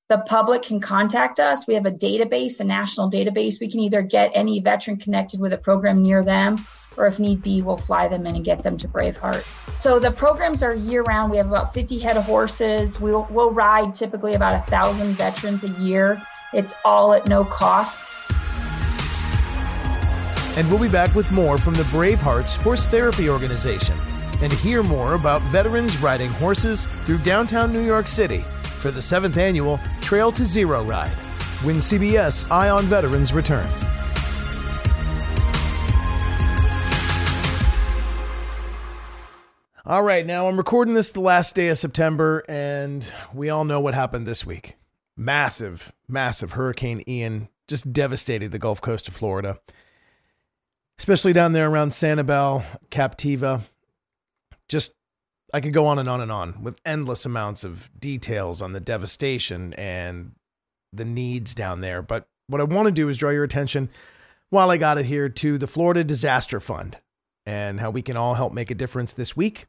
The 0.09 0.19
public 0.19 0.63
can 0.63 0.81
contact 0.81 1.39
us. 1.39 1.67
We 1.67 1.75
have 1.75 1.87
a 1.87 1.91
database, 1.91 2.61
a 2.61 2.65
national 2.65 3.11
database. 3.11 3.61
We 3.61 3.71
can 3.71 3.81
either 3.81 4.03
get 4.03 4.33
any 4.35 4.61
veteran 4.61 4.99
connected 4.99 5.41
with 5.41 5.53
a 5.53 5.59
program 5.59 6.03
near 6.03 6.23
them 6.23 6.65
or 6.97 7.07
if 7.07 7.19
need 7.19 7.43
be, 7.43 7.63
we'll 7.63 7.77
fly 7.77 8.09
them 8.09 8.27
in 8.27 8.37
and 8.37 8.45
get 8.45 8.63
them 8.63 8.77
to 8.79 8.89
Braveheart. 8.89 9.45
So 9.81 9.99
the 9.99 10.11
programs 10.11 10.63
are 10.63 10.75
year 10.75 11.03
round. 11.03 11.31
We 11.31 11.37
have 11.39 11.49
about 11.49 11.75
50 11.75 11.99
head 11.99 12.17
of 12.17 12.25
horses. 12.25 12.99
We'll, 13.01 13.27
we'll 13.31 13.51
ride 13.51 13.95
typically 13.95 14.35
about 14.35 14.55
a 14.55 14.61
thousand 14.63 15.15
veterans 15.15 15.65
a 15.65 15.69
year. 15.81 16.21
It's 16.53 16.75
all 16.85 17.13
at 17.13 17.27
no 17.29 17.45
cost. 17.45 17.99
And 20.57 20.69
we'll 20.71 20.81
be 20.81 20.89
back 20.89 21.15
with 21.15 21.31
more 21.33 21.59
from 21.59 21.75
the 21.75 21.83
Bravehearts 21.85 22.57
Horse 22.63 22.87
Therapy 22.87 23.29
Organization 23.29 23.97
and 24.41 24.53
hear 24.53 24.83
more 24.83 25.15
about 25.15 25.43
veterans 25.43 25.99
riding 25.99 26.31
horses 26.31 26.87
through 27.05 27.19
downtown 27.19 27.73
New 27.73 27.85
York 27.85 28.07
City 28.07 28.45
for 28.63 28.91
the 28.91 29.03
seventh 29.03 29.37
annual 29.37 29.81
Trail 30.01 30.31
to 30.33 30.45
Zero 30.45 30.85
ride 30.85 31.17
when 31.65 31.77
CBS 31.77 32.49
Eye 32.51 32.69
on 32.69 32.85
Veterans 32.85 33.33
returns. 33.33 33.85
All 39.87 40.03
right, 40.03 40.25
now 40.25 40.49
I'm 40.49 40.57
recording 40.57 40.95
this 40.95 41.13
the 41.13 41.21
last 41.21 41.55
day 41.55 41.69
of 41.69 41.77
September, 41.77 42.43
and 42.49 43.07
we 43.35 43.51
all 43.51 43.67
know 43.67 43.81
what 43.81 43.93
happened 43.93 44.27
this 44.27 44.47
week. 44.47 44.77
Massive, 45.15 45.93
massive 46.09 46.53
Hurricane 46.53 47.03
Ian 47.07 47.51
just 47.69 47.93
devastated 47.93 48.51
the 48.51 48.59
Gulf 48.59 48.81
Coast 48.81 49.09
of 49.09 49.15
Florida, 49.15 49.59
especially 50.99 51.35
down 51.35 51.53
there 51.53 51.69
around 51.69 51.91
Sanibel, 51.91 52.65
Captiva. 52.91 53.61
Just, 54.71 54.95
I 55.53 55.61
could 55.61 55.75
go 55.75 55.85
on 55.85 55.99
and 55.99 56.09
on 56.09 56.23
and 56.23 56.33
on 56.33 56.63
with 56.63 56.81
endless 56.87 57.27
amounts 57.27 57.63
of 57.63 57.91
details 58.01 58.63
on 58.63 58.73
the 58.73 58.81
devastation 58.81 59.75
and 59.75 60.33
the 60.95 61.05
needs 61.05 61.55
down 61.55 61.83
there. 61.83 62.01
But 62.01 62.27
what 62.47 62.63
I 62.63 62.65
want 62.65 62.87
to 62.87 62.93
do 62.93 63.11
is 63.11 63.19
draw 63.19 63.29
your 63.29 63.45
attention 63.45 63.91
while 64.49 64.71
I 64.71 64.79
got 64.79 64.97
it 64.97 65.05
here 65.05 65.29
to 65.29 65.59
the 65.59 65.67
Florida 65.67 66.03
Disaster 66.03 66.59
Fund 66.59 67.01
and 67.45 67.81
how 67.81 67.91
we 67.91 68.01
can 68.01 68.17
all 68.17 68.33
help 68.33 68.55
make 68.55 68.71
a 68.71 68.75
difference 68.75 69.13
this 69.13 69.37
week 69.37 69.67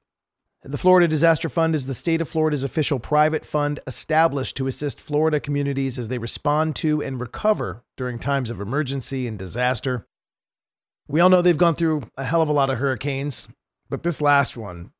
the 0.68 0.80
Florida 0.80 1.08
Disaster 1.08 1.48
Fund 1.48 1.76
is 1.76 1.86
the 1.86 1.94
state 1.94 2.22
of 2.22 2.28
Florida's 2.28 2.64
official 2.64 2.98
private 2.98 3.46
fund 3.46 3.80
established 3.86 4.58
to 4.58 4.66
assist 4.66 5.00
Florida 5.00 5.40
communities 5.40 6.00
as 6.00 6.08
they 6.08 6.18
respond 6.18 6.76
to 6.78 7.04
and 7.04 7.20
recover 7.20 7.84
during 7.96 8.18
times 8.18 8.50
of 8.50 8.60
emergency 8.60 9.28
and 9.28 9.38
disaster. 9.38 10.08
We 11.08 11.20
all 11.20 11.30
know 11.30 11.44
they've 11.44 11.56
gone 11.56 11.76
through 11.76 12.10
a 12.18 12.24
hell 12.24 12.42
of 12.42 12.50
a 12.50 12.54
lot 12.54 12.72
of 12.72 12.80
hurricanes, 12.80 13.48
but 13.92 14.02
this 14.02 14.22
last 14.22 14.58
one, 14.58 14.92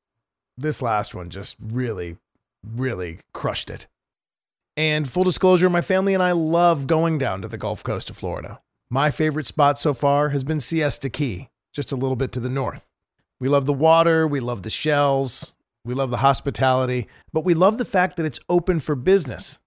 this 0.56 0.84
last 0.84 1.16
one 1.16 1.32
just 1.32 1.56
really, 1.60 2.18
really 2.64 3.22
crushed 3.34 3.72
it. 3.72 3.88
And 4.78 5.10
full 5.10 5.24
disclosure, 5.24 5.68
my 5.68 5.82
family 5.82 6.14
and 6.14 6.22
I 6.22 6.34
love 6.34 6.86
going 6.86 7.18
down 7.18 7.42
to 7.42 7.48
the 7.48 7.58
Gulf 7.58 7.84
Coast 7.84 8.12
of 8.12 8.18
Florida. 8.18 8.62
My 8.92 9.10
favorite 9.10 9.48
spot 9.48 9.80
so 9.80 9.96
far 9.96 10.30
has 10.30 10.44
been 10.44 10.60
Siesta 10.60 11.10
Key, 11.10 11.50
just 11.74 11.92
a 11.92 11.96
little 11.96 12.16
bit 12.16 12.32
to 12.34 12.40
the 12.40 12.50
north. 12.50 12.92
We 13.40 13.48
love 13.48 13.66
the 13.66 13.74
water, 13.74 14.28
we 14.28 14.40
love 14.40 14.62
the 14.62 14.70
shells, 14.70 15.55
we 15.86 15.94
love 15.94 16.10
the 16.10 16.18
hospitality, 16.18 17.08
but 17.32 17.46
we 17.46 17.54
love 17.54 17.78
the 17.78 17.86
fact 17.86 18.18
that 18.18 18.26
it's 18.26 18.40
open 18.50 18.80
for 18.80 18.96
business. 18.96 19.60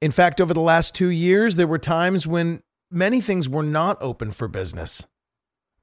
In 0.00 0.12
fact, 0.12 0.40
over 0.40 0.52
the 0.52 0.60
last 0.60 0.94
two 0.94 1.08
years, 1.08 1.56
there 1.56 1.66
were 1.66 1.78
times 1.78 2.26
when 2.26 2.60
many 2.90 3.22
things 3.22 3.48
were 3.48 3.62
not 3.62 3.96
open 4.02 4.30
for 4.30 4.46
business. 4.46 5.06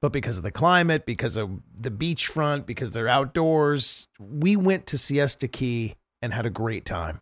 But 0.00 0.12
because 0.12 0.36
of 0.36 0.44
the 0.44 0.52
climate, 0.52 1.04
because 1.04 1.36
of 1.36 1.60
the 1.74 1.90
beachfront, 1.90 2.64
because 2.66 2.92
they're 2.92 3.08
outdoors, 3.08 4.06
we 4.20 4.56
went 4.56 4.86
to 4.86 4.98
Siesta 4.98 5.48
Key 5.48 5.94
and 6.20 6.32
had 6.32 6.46
a 6.46 6.50
great 6.50 6.84
time. 6.84 7.20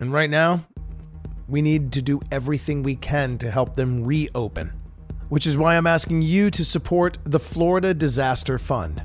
And 0.00 0.12
right 0.12 0.30
now, 0.30 0.66
we 1.48 1.62
need 1.62 1.92
to 1.92 2.02
do 2.02 2.20
everything 2.32 2.82
we 2.82 2.96
can 2.96 3.38
to 3.38 3.50
help 3.50 3.74
them 3.74 4.04
reopen, 4.04 4.72
which 5.28 5.46
is 5.46 5.56
why 5.56 5.76
I'm 5.76 5.86
asking 5.86 6.22
you 6.22 6.50
to 6.50 6.64
support 6.64 7.18
the 7.24 7.40
Florida 7.40 7.94
Disaster 7.94 8.58
Fund. 8.58 9.04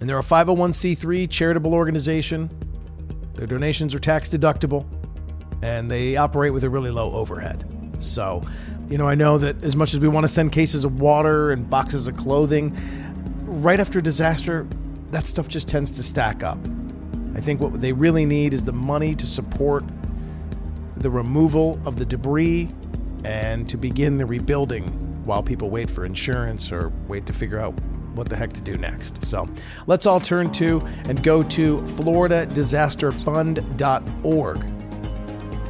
And 0.00 0.08
they're 0.08 0.18
a 0.18 0.22
501c3 0.22 1.28
charitable 1.30 1.74
organization. 1.74 2.50
Their 3.34 3.46
donations 3.46 3.94
are 3.94 3.98
tax 3.98 4.28
deductible 4.28 4.86
and 5.62 5.90
they 5.90 6.16
operate 6.16 6.52
with 6.52 6.64
a 6.64 6.70
really 6.70 6.90
low 6.90 7.12
overhead. 7.12 7.66
So, 7.98 8.42
you 8.88 8.96
know, 8.98 9.06
I 9.06 9.14
know 9.14 9.38
that 9.38 9.62
as 9.62 9.76
much 9.76 9.92
as 9.92 10.00
we 10.00 10.08
want 10.08 10.24
to 10.24 10.28
send 10.28 10.52
cases 10.52 10.84
of 10.84 11.00
water 11.00 11.52
and 11.52 11.68
boxes 11.68 12.06
of 12.06 12.16
clothing, 12.16 12.76
right 13.44 13.78
after 13.78 13.98
a 13.98 14.02
disaster, 14.02 14.66
that 15.10 15.26
stuff 15.26 15.48
just 15.48 15.68
tends 15.68 15.90
to 15.92 16.02
stack 16.02 16.42
up. 16.42 16.58
I 17.34 17.40
think 17.40 17.60
what 17.60 17.80
they 17.80 17.92
really 17.92 18.24
need 18.24 18.54
is 18.54 18.64
the 18.64 18.72
money 18.72 19.14
to 19.14 19.26
support 19.26 19.84
the 20.96 21.10
removal 21.10 21.80
of 21.84 21.96
the 21.96 22.04
debris 22.04 22.72
and 23.24 23.68
to 23.68 23.76
begin 23.76 24.18
the 24.18 24.26
rebuilding 24.26 24.84
while 25.24 25.42
people 25.42 25.70
wait 25.70 25.90
for 25.90 26.04
insurance 26.04 26.72
or 26.72 26.90
wait 27.06 27.26
to 27.26 27.32
figure 27.32 27.58
out 27.58 27.74
what 28.14 28.28
the 28.28 28.36
heck 28.36 28.52
to 28.54 28.60
do 28.60 28.76
next. 28.76 29.24
So 29.24 29.48
let's 29.86 30.06
all 30.06 30.20
turn 30.20 30.50
to 30.52 30.80
and 31.04 31.22
go 31.22 31.42
to 31.42 31.78
floridadisasterfund.org 31.78 34.56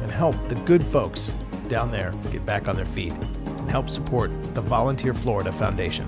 and 0.01 0.11
help 0.11 0.49
the 0.49 0.55
good 0.55 0.85
folks 0.85 1.33
down 1.67 1.91
there 1.91 2.11
get 2.31 2.45
back 2.45 2.67
on 2.67 2.75
their 2.75 2.85
feet 2.85 3.13
and 3.13 3.69
help 3.69 3.89
support 3.89 4.31
the 4.53 4.61
Volunteer 4.61 5.13
Florida 5.13 5.51
Foundation. 5.51 6.07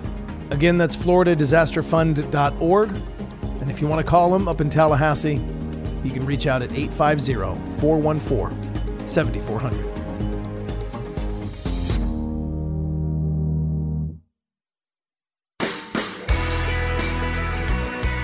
Again, 0.51 0.77
that's 0.77 0.95
floridadisasterfund.org. 0.95 2.89
And 3.61 3.71
if 3.71 3.79
you 3.79 3.87
want 3.87 4.05
to 4.05 4.09
call 4.09 4.31
them 4.31 4.47
up 4.47 4.59
in 4.59 4.69
Tallahassee, 4.69 5.41
you 6.03 6.11
can 6.11 6.25
reach 6.25 6.47
out 6.47 6.61
at 6.61 6.73
850 6.73 7.35
414 7.79 9.07
7400. 9.07 9.92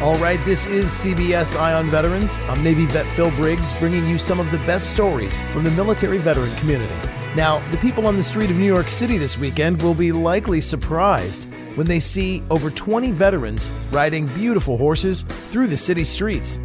All 0.02 0.16
right, 0.16 0.40
this 0.46 0.66
is 0.66 0.88
CBS 0.88 1.60
Eye 1.60 1.74
on 1.74 1.90
Veterans. 1.90 2.38
I'm 2.48 2.64
Navy 2.64 2.86
vet 2.86 3.06
Phil 3.08 3.32
Briggs, 3.32 3.78
bringing 3.80 4.08
you 4.08 4.18
some 4.18 4.40
of 4.40 4.50
the 4.50 4.58
best 4.60 4.94
stories 4.94 5.42
from 5.52 5.66
the 5.66 5.72
military 5.72 6.20
veteran 6.20 6.56
community. 6.56 6.94
Now, 7.36 7.60
the 7.70 7.78
people 7.80 8.08
on 8.08 8.16
the 8.16 8.24
street 8.24 8.50
of 8.50 8.56
New 8.56 8.66
York 8.66 8.88
City 8.88 9.18
this 9.18 9.38
weekend 9.38 9.82
will 9.82 9.94
be 9.94 10.14
likely 10.14 10.62
surprised 10.62 11.50
when 11.76 11.86
they 11.86 12.00
see 12.00 12.42
over 12.50 12.72
20 12.72 13.12
veterans 13.12 13.70
riding 13.92 14.26
beautiful 14.28 14.78
horses 14.78 15.24
through 15.24 15.68
the 15.68 15.76
city 15.76 16.06
streets. 16.06 16.62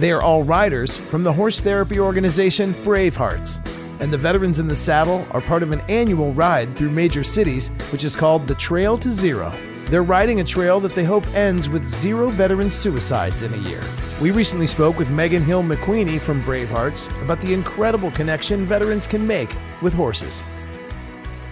They 0.00 0.10
are 0.10 0.20
all 0.20 0.42
riders 0.42 0.96
from 0.96 1.22
the 1.22 1.32
horse 1.32 1.60
therapy 1.60 2.00
organization 2.00 2.74
Bravehearts. 2.82 3.64
And 4.00 4.12
the 4.12 4.18
veterans 4.18 4.58
in 4.58 4.66
the 4.66 4.74
saddle 4.74 5.24
are 5.30 5.40
part 5.40 5.62
of 5.62 5.70
an 5.70 5.82
annual 5.88 6.32
ride 6.32 6.74
through 6.74 6.90
major 6.90 7.22
cities, 7.22 7.68
which 7.92 8.02
is 8.02 8.16
called 8.16 8.48
the 8.48 8.56
Trail 8.56 8.98
to 8.98 9.10
Zero. 9.12 9.54
They're 9.92 10.02
riding 10.02 10.40
a 10.40 10.44
trail 10.44 10.80
that 10.80 10.94
they 10.94 11.04
hope 11.04 11.26
ends 11.34 11.68
with 11.68 11.84
zero 11.84 12.30
veteran 12.30 12.70
suicides 12.70 13.42
in 13.42 13.52
a 13.52 13.58
year. 13.58 13.82
We 14.22 14.30
recently 14.30 14.66
spoke 14.66 14.96
with 14.96 15.10
Meggan 15.10 15.42
Hill-McQueeny 15.42 16.18
from 16.18 16.42
Bravehearts 16.44 17.10
about 17.22 17.42
the 17.42 17.52
incredible 17.52 18.10
connection 18.10 18.64
veterans 18.64 19.06
can 19.06 19.26
make 19.26 19.54
with 19.82 19.92
horses. 19.92 20.42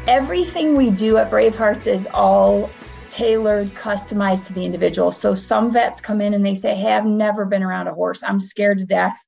Everything 0.06 0.74
we 0.74 0.88
do 0.88 1.18
at 1.18 1.30
Bravehearts 1.30 1.86
is 1.86 2.08
all 2.14 2.70
tailored, 3.10 3.68
customized 3.74 4.46
to 4.46 4.54
the 4.54 4.64
individual. 4.64 5.12
So 5.12 5.34
some 5.34 5.70
vets 5.70 6.00
come 6.00 6.22
in 6.22 6.32
and 6.32 6.42
they 6.42 6.54
say, 6.54 6.74
Hey, 6.74 6.94
I've 6.94 7.04
never 7.04 7.44
been 7.44 7.62
around 7.62 7.88
a 7.88 7.94
horse. 7.94 8.22
I'm 8.22 8.40
scared 8.40 8.78
to 8.78 8.86
death. 8.86 9.18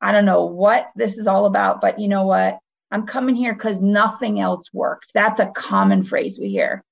I 0.00 0.12
don't 0.12 0.24
know 0.24 0.46
what 0.46 0.86
this 0.96 1.18
is 1.18 1.26
all 1.26 1.44
about, 1.44 1.82
but 1.82 1.98
you 1.98 2.08
know 2.08 2.24
what? 2.24 2.58
I'm 2.90 3.06
coming 3.06 3.34
here 3.34 3.52
because 3.52 3.82
nothing 3.82 4.40
else 4.40 4.72
worked. 4.72 5.12
That's 5.12 5.40
a 5.40 5.52
common 5.54 6.04
phrase 6.04 6.38
we 6.40 6.48
hear. 6.48 6.82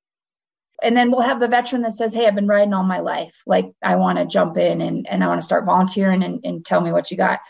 And 0.84 0.96
then 0.96 1.10
we'll 1.10 1.22
have 1.22 1.40
the 1.40 1.48
veteran 1.48 1.82
that 1.82 1.94
says, 1.94 2.12
Hey, 2.12 2.26
I've 2.26 2.34
been 2.34 2.46
riding 2.46 2.74
all 2.74 2.84
my 2.84 3.00
life. 3.00 3.34
Like, 3.46 3.72
I 3.82 3.96
want 3.96 4.18
to 4.18 4.26
jump 4.26 4.58
in 4.58 4.80
and, 4.80 5.08
and 5.08 5.24
I 5.24 5.28
want 5.28 5.40
to 5.40 5.44
start 5.44 5.64
volunteering 5.64 6.22
and, 6.22 6.40
and 6.44 6.64
tell 6.64 6.80
me 6.80 6.92
what 6.92 7.10
you 7.10 7.16
got. 7.16 7.40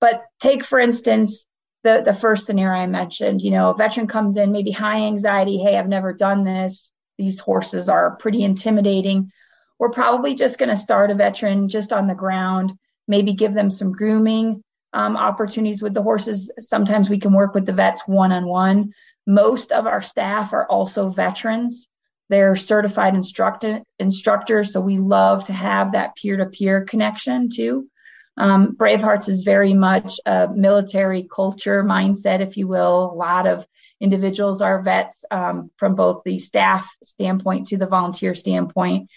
But 0.00 0.24
take, 0.40 0.64
for 0.64 0.78
instance, 0.78 1.46
the, 1.82 2.02
the 2.04 2.14
first 2.14 2.46
scenario 2.46 2.82
I 2.82 2.86
mentioned, 2.86 3.42
you 3.42 3.50
know, 3.50 3.70
a 3.70 3.76
veteran 3.76 4.06
comes 4.06 4.36
in, 4.36 4.52
maybe 4.52 4.70
high 4.70 5.02
anxiety. 5.02 5.58
Hey, 5.58 5.76
I've 5.76 5.88
never 5.88 6.12
done 6.12 6.44
this. 6.44 6.92
These 7.18 7.40
horses 7.40 7.88
are 7.88 8.16
pretty 8.16 8.42
intimidating. 8.42 9.30
We're 9.78 9.90
probably 9.90 10.34
just 10.34 10.58
going 10.58 10.70
to 10.70 10.76
start 10.76 11.10
a 11.10 11.14
veteran 11.14 11.68
just 11.68 11.92
on 11.92 12.06
the 12.06 12.14
ground, 12.14 12.72
maybe 13.08 13.34
give 13.34 13.54
them 13.54 13.70
some 13.70 13.92
grooming 13.92 14.62
um, 14.92 15.16
opportunities 15.16 15.82
with 15.82 15.94
the 15.94 16.02
horses. 16.02 16.50
Sometimes 16.58 17.10
we 17.10 17.18
can 17.18 17.32
work 17.32 17.54
with 17.54 17.66
the 17.66 17.72
vets 17.72 18.02
one 18.06 18.32
on 18.32 18.46
one. 18.46 18.94
Most 19.26 19.72
of 19.72 19.86
our 19.86 20.00
staff 20.00 20.52
are 20.52 20.66
also 20.66 21.10
veterans. 21.10 21.88
They're 22.30 22.56
certified 22.56 23.14
instructors, 23.14 24.72
so 24.72 24.80
we 24.80 24.98
love 24.98 25.44
to 25.46 25.52
have 25.52 25.92
that 25.92 26.16
peer 26.16 26.38
to 26.38 26.46
peer 26.46 26.84
connection 26.84 27.50
too. 27.50 27.88
Um, 28.36 28.76
Bravehearts 28.76 29.28
is 29.28 29.42
very 29.42 29.74
much 29.74 30.18
a 30.26 30.48
military 30.48 31.28
culture 31.32 31.84
mindset, 31.84 32.40
if 32.40 32.56
you 32.56 32.66
will. 32.66 33.12
A 33.12 33.14
lot 33.14 33.46
of 33.46 33.66
individuals 34.00 34.60
are 34.60 34.82
vets 34.82 35.24
um, 35.30 35.70
from 35.76 35.94
both 35.94 36.22
the 36.24 36.38
staff 36.38 36.90
standpoint 37.02 37.68
to 37.68 37.76
the 37.76 37.86
volunteer 37.86 38.34
standpoint. 38.34 39.08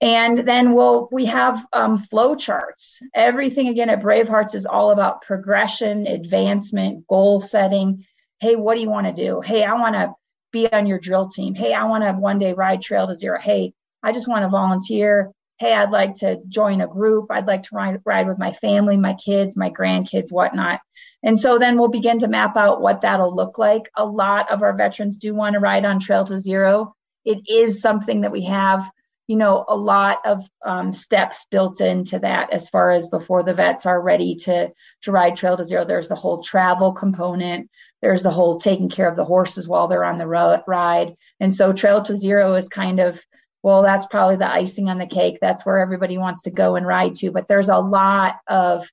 And 0.00 0.46
then 0.46 0.74
we'll, 0.74 1.08
we 1.12 1.26
have 1.26 1.64
um, 1.72 1.98
flow 1.98 2.34
charts. 2.34 2.98
Everything 3.14 3.68
again 3.68 3.88
at 3.88 4.02
Bravehearts 4.02 4.54
is 4.54 4.66
all 4.66 4.90
about 4.90 5.22
progression, 5.22 6.08
advancement, 6.08 7.06
goal 7.06 7.40
setting. 7.40 8.04
Hey, 8.40 8.56
what 8.56 8.74
do 8.74 8.80
you 8.80 8.90
want 8.90 9.06
to 9.06 9.12
do? 9.12 9.40
Hey, 9.40 9.62
I 9.62 9.74
want 9.74 9.94
to 9.94 10.12
be 10.52 10.70
on 10.72 10.86
your 10.86 10.98
drill 10.98 11.28
team. 11.28 11.54
Hey, 11.54 11.72
I 11.72 11.84
want 11.84 12.04
to 12.04 12.12
one 12.12 12.38
day 12.38 12.52
ride 12.52 12.82
trail 12.82 13.06
to 13.06 13.14
zero. 13.14 13.38
Hey, 13.40 13.72
I 14.02 14.12
just 14.12 14.28
want 14.28 14.44
to 14.44 14.48
volunteer. 14.48 15.32
Hey, 15.58 15.72
I'd 15.72 15.90
like 15.90 16.16
to 16.16 16.38
join 16.48 16.80
a 16.80 16.86
group. 16.86 17.30
I'd 17.30 17.46
like 17.46 17.64
to 17.64 17.74
ride, 17.74 18.00
ride 18.04 18.26
with 18.26 18.38
my 18.38 18.52
family, 18.52 18.96
my 18.96 19.14
kids, 19.14 19.56
my 19.56 19.70
grandkids, 19.70 20.30
whatnot. 20.30 20.80
And 21.22 21.38
so 21.38 21.58
then 21.58 21.78
we'll 21.78 21.88
begin 21.88 22.18
to 22.20 22.28
map 22.28 22.56
out 22.56 22.80
what 22.80 23.02
that'll 23.02 23.34
look 23.34 23.58
like. 23.58 23.82
A 23.96 24.04
lot 24.04 24.50
of 24.50 24.62
our 24.62 24.76
veterans 24.76 25.18
do 25.18 25.34
want 25.34 25.54
to 25.54 25.60
ride 25.60 25.84
on 25.84 26.00
Trail 26.00 26.24
to 26.26 26.38
Zero. 26.38 26.94
It 27.24 27.42
is 27.48 27.80
something 27.80 28.22
that 28.22 28.32
we 28.32 28.46
have 28.46 28.90
you 29.28 29.36
know, 29.36 29.64
a 29.68 29.76
lot 29.76 30.18
of 30.26 30.46
um, 30.62 30.92
steps 30.92 31.46
built 31.50 31.80
into 31.80 32.18
that 32.18 32.52
as 32.52 32.68
far 32.68 32.90
as 32.90 33.08
before 33.08 33.42
the 33.42 33.54
vets 33.54 33.86
are 33.86 34.00
ready 34.00 34.34
to 34.34 34.68
to 35.02 35.12
ride 35.12 35.36
Trail 35.36 35.56
to 35.56 35.64
Zero. 35.64 35.84
There's 35.84 36.08
the 36.08 36.14
whole 36.14 36.42
travel 36.42 36.92
component. 36.92 37.70
There's 38.02 38.22
the 38.22 38.30
whole 38.30 38.58
taking 38.58 38.90
care 38.90 39.08
of 39.08 39.16
the 39.16 39.24
horses 39.24 39.66
while 39.66 39.88
they're 39.88 40.04
on 40.04 40.18
the 40.18 40.26
ride. 40.26 41.16
And 41.40 41.54
so 41.54 41.72
Trail 41.72 42.02
to 42.02 42.16
Zero 42.16 42.54
is 42.54 42.68
kind 42.68 43.00
of 43.00 43.20
well, 43.64 43.82
that's 43.82 44.06
probably 44.06 44.34
the 44.34 44.50
icing 44.50 44.88
on 44.88 44.98
the 44.98 45.06
cake. 45.06 45.38
That's 45.40 45.64
where 45.64 45.78
everybody 45.78 46.18
wants 46.18 46.42
to 46.42 46.50
go 46.50 46.74
and 46.74 46.84
ride 46.84 47.14
to. 47.16 47.30
But 47.30 47.46
there's 47.46 47.68
a 47.68 47.78
lot 47.78 48.34
of 48.48 48.88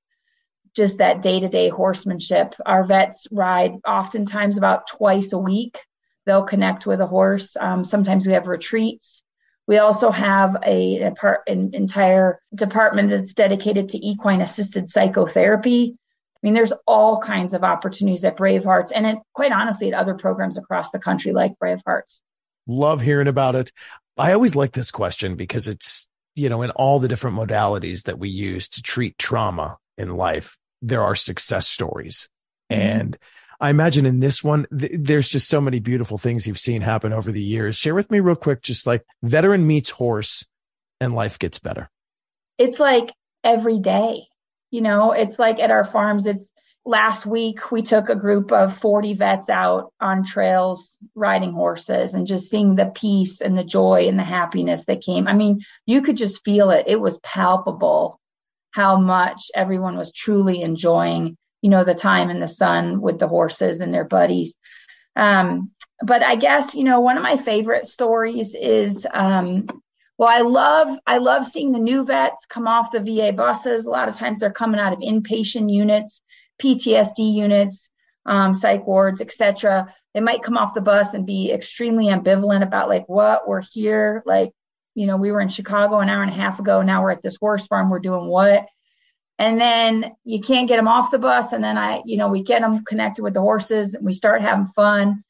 just 0.75 0.99
that 0.99 1.23
day 1.23 1.39
to 1.39 1.49
day 1.49 1.69
horsemanship. 1.69 2.53
Our 2.63 2.83
vets 2.83 3.25
ride 3.31 3.77
oftentimes 3.87 4.57
about 4.57 4.85
twice 4.85 5.33
a 5.33 5.39
week. 5.39 5.79
They'll 6.27 6.43
connect 6.43 6.85
with 6.85 7.01
a 7.01 7.07
horse. 7.07 7.57
Um, 7.59 7.83
sometimes 7.83 8.27
we 8.27 8.33
have 8.33 8.47
retreats 8.47 9.23
we 9.69 9.77
also 9.77 10.09
have 10.09 10.57
a, 10.65 11.03
a 11.03 11.11
part, 11.11 11.41
an 11.45 11.75
entire 11.75 12.41
department 12.55 13.11
that's 13.11 13.35
dedicated 13.35 13.89
to 13.89 14.03
equine 14.03 14.41
assisted 14.41 14.89
psychotherapy. 14.89 15.95
I 16.41 16.47
mean, 16.47 16.53
there's 16.53 16.71
all 16.87 17.19
kinds 17.19 17.53
of 17.53 17.63
opportunities 17.63 18.23
at 18.23 18.37
Bravehearts 18.37 18.91
and 18.95 19.05
it, 19.05 19.17
quite 19.33 19.51
honestly 19.51 19.91
at 19.91 19.99
other 19.99 20.13
programs 20.13 20.57
across 20.57 20.91
the 20.91 20.99
country 20.99 21.33
like 21.33 21.53
Bravehearts. 21.61 22.21
Love 22.65 23.01
hearing 23.01 23.27
about 23.27 23.55
it. 23.55 23.73
I 24.17 24.31
always 24.33 24.55
like 24.55 24.71
this 24.71 24.91
question 24.91 25.35
because 25.35 25.67
it's, 25.67 26.09
you 26.35 26.47
know, 26.47 26.61
in 26.61 26.71
all 26.71 26.99
the 26.99 27.09
different 27.09 27.37
modalities 27.37 28.03
that 28.03 28.19
we 28.19 28.29
use 28.29 28.69
to 28.69 28.81
treat 28.81 29.17
trauma 29.17 29.77
in 29.97 30.15
life, 30.15 30.57
there 30.81 31.03
are 31.03 31.15
success 31.15 31.67
stories. 31.67 32.29
Mm-hmm. 32.71 32.81
And 32.81 33.17
I 33.59 33.69
imagine 33.69 34.05
in 34.05 34.21
this 34.21 34.41
one, 34.41 34.65
th- 34.77 34.93
there's 34.95 35.27
just 35.27 35.49
so 35.49 35.59
many 35.59 35.79
beautiful 35.79 36.17
things 36.17 36.47
you've 36.47 36.57
seen 36.57 36.81
happen 36.81 37.11
over 37.11 37.31
the 37.31 37.43
years. 37.43 37.75
Share 37.75 37.95
with 37.95 38.09
me 38.09 38.21
real 38.21 38.35
quick, 38.37 38.61
just 38.61 38.87
like 38.87 39.03
veteran 39.21 39.67
meets 39.67 39.89
horse 39.89 40.45
and 41.01 41.13
life 41.13 41.37
gets 41.37 41.59
better. 41.59 41.89
It's 42.57 42.79
like 42.79 43.13
every 43.43 43.79
day, 43.79 44.28
you 44.71 44.81
know, 44.81 45.11
it's 45.11 45.39
like 45.39 45.59
at 45.59 45.71
our 45.71 45.85
farms, 45.85 46.25
it's 46.25 46.49
last 46.85 47.25
week 47.25 47.71
we 47.71 47.81
took 47.81 48.09
a 48.09 48.15
group 48.15 48.51
of 48.51 48.77
40 48.77 49.13
vets 49.13 49.49
out 49.49 49.93
on 49.99 50.25
trails 50.25 50.97
riding 51.15 51.53
horses 51.53 52.13
and 52.13 52.27
just 52.27 52.49
seeing 52.49 52.75
the 52.75 52.91
peace 52.93 53.41
and 53.41 53.57
the 53.57 53.63
joy 53.63 54.07
and 54.07 54.17
the 54.17 54.23
happiness 54.23 54.85
that 54.85 55.01
came. 55.01 55.27
I 55.27 55.33
mean, 55.33 55.61
you 55.85 56.01
could 56.01 56.17
just 56.17 56.43
feel 56.43 56.71
it. 56.71 56.85
It 56.87 56.99
was 56.99 57.19
palpable 57.19 58.19
how 58.71 58.97
much 58.97 59.51
everyone 59.55 59.97
was 59.97 60.11
truly 60.11 60.61
enjoying 60.61 61.37
you 61.61 61.69
know, 61.69 61.83
the 61.83 61.93
time 61.93 62.29
in 62.29 62.39
the 62.39 62.47
sun 62.47 63.01
with 63.01 63.19
the 63.19 63.27
horses 63.27 63.81
and 63.81 63.93
their 63.93 64.05
buddies. 64.05 64.55
Um, 65.15 65.71
but 66.01 66.23
I 66.23 66.35
guess, 66.35 66.75
you 66.75 66.83
know, 66.83 67.01
one 67.01 67.17
of 67.17 67.23
my 67.23 67.37
favorite 67.37 67.87
stories 67.87 68.55
is, 68.55 69.05
um, 69.11 69.67
well, 70.19 70.27
I 70.29 70.41
love, 70.41 70.97
I 71.07 71.19
love 71.19 71.45
seeing 71.45 71.71
the 71.71 71.79
new 71.79 72.03
vets 72.03 72.45
come 72.45 72.67
off 72.67 72.91
the 72.91 72.99
VA 72.99 73.31
buses. 73.31 73.85
A 73.85 73.89
lot 73.89 74.09
of 74.09 74.15
times 74.15 74.41
they're 74.41 74.51
coming 74.51 74.77
out 74.77 74.91
of 74.91 74.99
inpatient 74.99 75.73
units, 75.73 76.21
PTSD 76.61 77.33
units, 77.33 77.89
um, 78.25 78.53
psych 78.53 78.85
wards, 78.85 79.21
etc. 79.21 79.95
They 80.13 80.19
might 80.19 80.43
come 80.43 80.57
off 80.57 80.73
the 80.75 80.81
bus 80.81 81.13
and 81.13 81.25
be 81.25 81.53
extremely 81.53 82.07
ambivalent 82.07 82.63
about 82.63 82.89
like 82.89 83.07
what 83.07 83.47
we're 83.47 83.61
here, 83.61 84.21
like, 84.25 84.51
you 84.93 85.07
know, 85.07 85.15
we 85.15 85.31
were 85.31 85.39
in 85.39 85.47
Chicago 85.47 85.99
an 85.99 86.09
hour 86.09 86.21
and 86.21 86.31
a 86.31 86.35
half 86.35 86.59
ago. 86.59 86.81
Now 86.81 87.01
we're 87.01 87.11
at 87.11 87.23
this 87.23 87.37
horse 87.37 87.65
farm. 87.65 87.89
We're 87.89 87.99
doing 87.99 88.27
what? 88.27 88.65
and 89.37 89.59
then 89.59 90.17
you 90.25 90.41
can't 90.41 90.67
get 90.67 90.75
them 90.75 90.89
off 90.89 91.11
the 91.11 91.17
bus 91.17 91.53
and 91.53 91.63
then 91.63 91.77
i 91.77 92.01
you 92.03 92.17
know 92.17 92.27
we 92.27 92.43
get 92.43 92.61
them 92.61 92.83
connected 92.83 93.23
with 93.23 93.33
the 93.33 93.39
horses 93.39 93.95
and 93.95 94.05
we 94.05 94.11
start 94.11 94.41
having 94.41 94.67
fun 94.75 95.23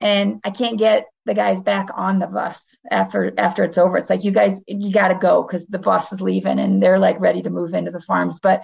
and 0.00 0.40
i 0.44 0.50
can't 0.50 0.78
get 0.78 1.06
the 1.24 1.34
guys 1.34 1.60
back 1.60 1.88
on 1.94 2.18
the 2.18 2.26
bus 2.26 2.76
after 2.90 3.32
after 3.38 3.64
it's 3.64 3.78
over 3.78 3.96
it's 3.96 4.10
like 4.10 4.24
you 4.24 4.30
guys 4.30 4.62
you 4.66 4.92
got 4.92 5.08
to 5.08 5.14
go 5.14 5.42
because 5.42 5.66
the 5.66 5.78
bus 5.78 6.12
is 6.12 6.20
leaving 6.20 6.58
and 6.58 6.82
they're 6.82 6.98
like 6.98 7.20
ready 7.20 7.42
to 7.42 7.50
move 7.50 7.74
into 7.74 7.90
the 7.90 8.00
farms 8.00 8.38
but 8.40 8.62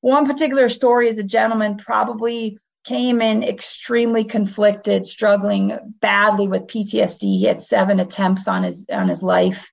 one 0.00 0.26
particular 0.26 0.68
story 0.68 1.08
is 1.08 1.18
a 1.18 1.24
gentleman 1.24 1.76
probably 1.76 2.58
came 2.84 3.22
in 3.22 3.42
extremely 3.42 4.24
conflicted 4.24 5.06
struggling 5.06 5.78
badly 6.00 6.46
with 6.46 6.66
ptsd 6.66 7.20
he 7.20 7.44
had 7.44 7.62
seven 7.62 7.98
attempts 7.98 8.46
on 8.46 8.62
his 8.62 8.86
on 8.90 9.08
his 9.08 9.22
life 9.22 9.70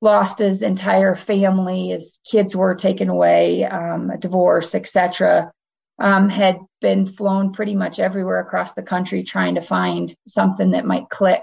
lost 0.00 0.38
his 0.38 0.62
entire 0.62 1.14
family. 1.14 1.88
His 1.88 2.20
kids 2.24 2.56
were 2.56 2.74
taken 2.74 3.08
away, 3.08 3.64
um, 3.64 4.10
a 4.10 4.18
divorce, 4.18 4.74
etc. 4.74 5.52
Um, 6.00 6.30
had 6.30 6.60
been 6.80 7.06
flown 7.12 7.52
pretty 7.52 7.74
much 7.74 8.00
everywhere 8.00 8.40
across 8.40 8.72
the 8.72 8.82
country 8.82 9.22
trying 9.22 9.56
to 9.56 9.60
find 9.60 10.16
something 10.26 10.70
that 10.70 10.86
might 10.86 11.10
click. 11.10 11.42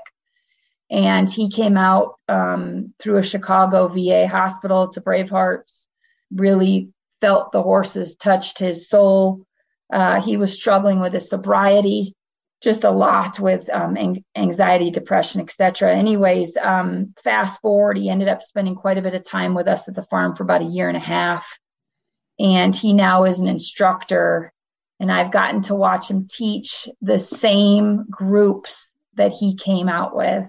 And 0.89 1.30
he 1.30 1.52
came 1.52 1.78
out 1.78 2.15
um, 2.28 2.93
through 2.98 3.17
a 3.17 3.24
Chicago 3.24 3.88
VA 3.88 4.28
hospital 4.28 4.89
to 4.93 5.02
Bravehearts, 5.02 5.86
really 6.34 6.89
felt 7.22 7.52
the 7.52 7.62
horses 7.62 8.15
touched 8.15 8.58
his 8.58 8.89
soul. 8.89 9.46
Uh, 9.93 10.22
he 10.22 10.38
was 10.38 10.56
struggling 10.56 11.02
with 11.02 11.13
his 11.13 11.30
sobriety 11.30 12.15
just 12.62 12.84
a 12.84 12.91
lot 12.91 13.39
with 13.39 13.70
um, 13.70 13.98
anxiety, 14.36 14.89
depression, 14.89 15.41
etc. 15.41 15.96
Anyways, 15.96 16.58
um, 16.58 17.13
fast 17.24 17.62
forward, 17.62 17.98
he 17.98 18.10
ended 18.10 18.28
up 18.28 18.41
spending 18.41 18.76
quite 18.76 18.98
a 18.98 19.02
bit 19.02 19.13
of 19.13 19.24
time 19.24 19.54
with 19.54 19.67
us 19.67 19.88
at 19.88 19.96
the 19.96 20.04
farm 20.04 20.36
for 20.36 20.43
about 20.43 20.62
a 20.62 20.65
year 20.65 20.88
and 20.88 20.98
a 20.98 21.02
half, 21.02 21.48
and 22.39 22.76
he 22.76 22.93
now 22.93 23.26
is 23.26 23.39
an 23.39 23.47
instructor. 23.47 24.54
And 25.00 25.12
I've 25.12 25.32
gotten 25.32 25.62
to 25.63 25.76
watch 25.76 26.10
him 26.10 26.28
teach 26.30 26.88
the 27.02 27.19
same 27.19 28.06
groups 28.10 28.91
that 29.15 29.32
he 29.32 29.56
came 29.56 29.89
out 29.89 30.15
with. 30.15 30.45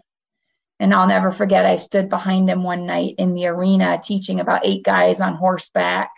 And 0.80 0.94
I'll 0.94 1.08
never 1.08 1.32
forget, 1.32 1.66
I 1.66 1.76
stood 1.76 2.08
behind 2.08 2.48
him 2.48 2.62
one 2.62 2.86
night 2.86 3.16
in 3.18 3.34
the 3.34 3.46
arena 3.46 4.00
teaching 4.02 4.40
about 4.40 4.64
eight 4.64 4.84
guys 4.84 5.20
on 5.20 5.34
horseback 5.34 6.10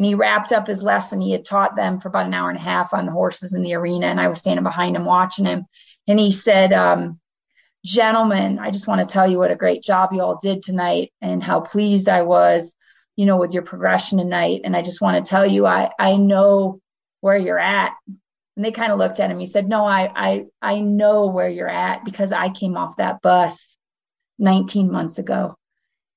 and 0.00 0.06
he 0.06 0.14
wrapped 0.14 0.50
up 0.50 0.66
his 0.66 0.82
lesson. 0.82 1.20
He 1.20 1.30
had 1.30 1.44
taught 1.44 1.76
them 1.76 2.00
for 2.00 2.08
about 2.08 2.24
an 2.24 2.32
hour 2.32 2.48
and 2.48 2.58
a 2.58 2.62
half 2.62 2.94
on 2.94 3.04
the 3.04 3.12
horses 3.12 3.52
in 3.52 3.62
the 3.62 3.74
arena, 3.74 4.06
and 4.06 4.18
I 4.18 4.28
was 4.28 4.38
standing 4.38 4.64
behind 4.64 4.96
him 4.96 5.04
watching 5.04 5.44
him. 5.44 5.66
And 6.08 6.18
he 6.18 6.32
said, 6.32 6.72
um, 6.72 7.20
gentlemen, 7.84 8.58
I 8.58 8.70
just 8.70 8.86
want 8.86 9.06
to 9.06 9.12
tell 9.12 9.30
you 9.30 9.36
what 9.36 9.50
a 9.50 9.56
great 9.56 9.82
job 9.82 10.14
you 10.14 10.22
all 10.22 10.38
did 10.40 10.62
tonight 10.62 11.12
and 11.20 11.42
how 11.42 11.60
pleased 11.60 12.08
I 12.08 12.22
was, 12.22 12.74
you 13.16 13.26
know, 13.26 13.36
with 13.36 13.52
your 13.52 13.62
progression 13.62 14.18
tonight. 14.18 14.62
And 14.64 14.76
I 14.76 14.82
just 14.82 15.00
want 15.00 15.24
to 15.24 15.28
tell 15.28 15.46
you, 15.46 15.66
I, 15.66 15.90
I 15.98 16.16
know 16.16 16.80
where 17.20 17.36
you're 17.36 17.58
at. 17.58 17.92
And 18.56 18.64
they 18.64 18.72
kind 18.72 18.92
of 18.92 18.98
looked 18.98 19.20
at 19.20 19.30
him. 19.30 19.38
He 19.38 19.46
said, 19.46 19.68
no, 19.68 19.86
I, 19.86 20.10
I, 20.14 20.44
I 20.60 20.80
know 20.80 21.26
where 21.26 21.48
you're 21.48 21.68
at 21.68 22.04
because 22.04 22.32
I 22.32 22.50
came 22.50 22.76
off 22.76 22.96
that 22.96 23.22
bus 23.22 23.76
19 24.38 24.90
months 24.90 25.18
ago. 25.18 25.56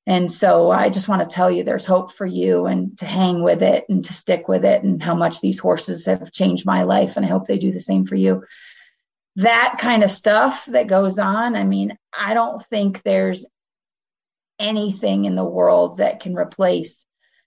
And 0.06 0.30
so 0.30 0.70
I 0.70 0.90
just 0.90 1.08
want 1.08 1.28
to 1.28 1.34
tell 1.34 1.50
you 1.50 1.64
there's 1.64 1.86
hope 1.86 2.14
for 2.14 2.26
you 2.26 2.66
and 2.66 2.98
to 3.00 3.06
hang 3.06 3.42
with 3.42 3.64
it 3.64 3.86
and 3.88 4.04
to 4.06 4.14
stick 4.14 4.50
with 4.50 4.66
it 4.66 4.84
and 4.84 5.02
how 5.02 5.16
much 5.16 5.40
these 5.40 5.60
horses 5.60 6.06
have 6.08 6.32
changed 6.32 6.66
my 6.66 6.84
life. 6.84 7.16
And 7.16 7.26
I 7.26 7.30
hope 7.30 7.48
they 7.48 7.58
do 7.58 7.72
the 7.72 7.80
same 7.80 8.06
for 8.06 8.16
you 8.16 8.44
that 9.38 9.78
kind 9.80 10.04
of 10.04 10.12
stuff 10.12 10.66
that 10.68 10.88
goes 10.88 11.18
on. 11.18 11.56
I 11.56 11.64
mean, 11.64 11.98
I 12.18 12.34
don't 12.34 12.64
think 12.68 13.02
there's 13.04 13.46
anything 14.64 15.26
in 15.26 15.36
the 15.36 15.44
world 15.44 15.98
that 15.98 16.22
can 16.22 16.36
replace, 16.36 17.06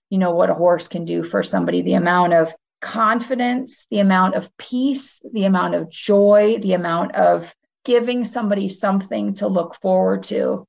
you 0.09 0.17
know, 0.17 0.31
what 0.31 0.49
a 0.49 0.53
horse 0.53 0.87
can 0.87 1.05
do 1.05 1.23
for 1.23 1.43
somebody. 1.43 1.81
The 1.81 1.95
amount 1.95 2.33
of 2.33 2.53
confidence, 2.79 3.87
the 3.91 3.99
amount 3.99 4.35
of 4.35 4.55
peace, 4.57 5.19
the 5.33 5.45
amount 5.45 5.75
of 5.75 5.89
joy, 5.89 6.59
the 6.61 6.73
amount 6.73 7.15
of 7.15 7.53
giving 7.83 8.23
somebody 8.23 8.69
something 8.69 9.33
to 9.35 9.47
look 9.47 9.75
forward 9.81 10.23
to. 10.23 10.65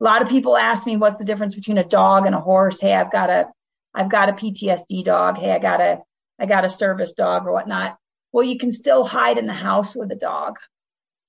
A 0.00 0.04
lot 0.04 0.22
of 0.22 0.28
people 0.28 0.56
ask 0.56 0.86
me 0.86 0.96
what's 0.96 1.18
the 1.18 1.24
difference 1.24 1.54
between 1.54 1.78
a 1.78 1.84
dog 1.84 2.26
and 2.26 2.34
a 2.34 2.40
horse. 2.40 2.80
Hey, 2.80 2.94
I've 2.94 3.12
got 3.12 3.30
a 3.30 3.46
I've 3.94 4.10
got 4.10 4.28
a 4.28 4.32
PTSD 4.34 5.04
dog. 5.04 5.38
Hey, 5.38 5.50
I 5.50 5.58
got 5.58 5.80
a 5.80 6.02
I 6.38 6.46
got 6.46 6.66
a 6.66 6.70
service 6.70 7.14
dog 7.14 7.46
or 7.46 7.52
whatnot 7.52 7.96
well, 8.36 8.44
you 8.44 8.58
can 8.58 8.70
still 8.70 9.02
hide 9.02 9.38
in 9.38 9.46
the 9.46 9.54
house 9.54 9.96
with 9.96 10.12
a 10.12 10.14
dog. 10.14 10.58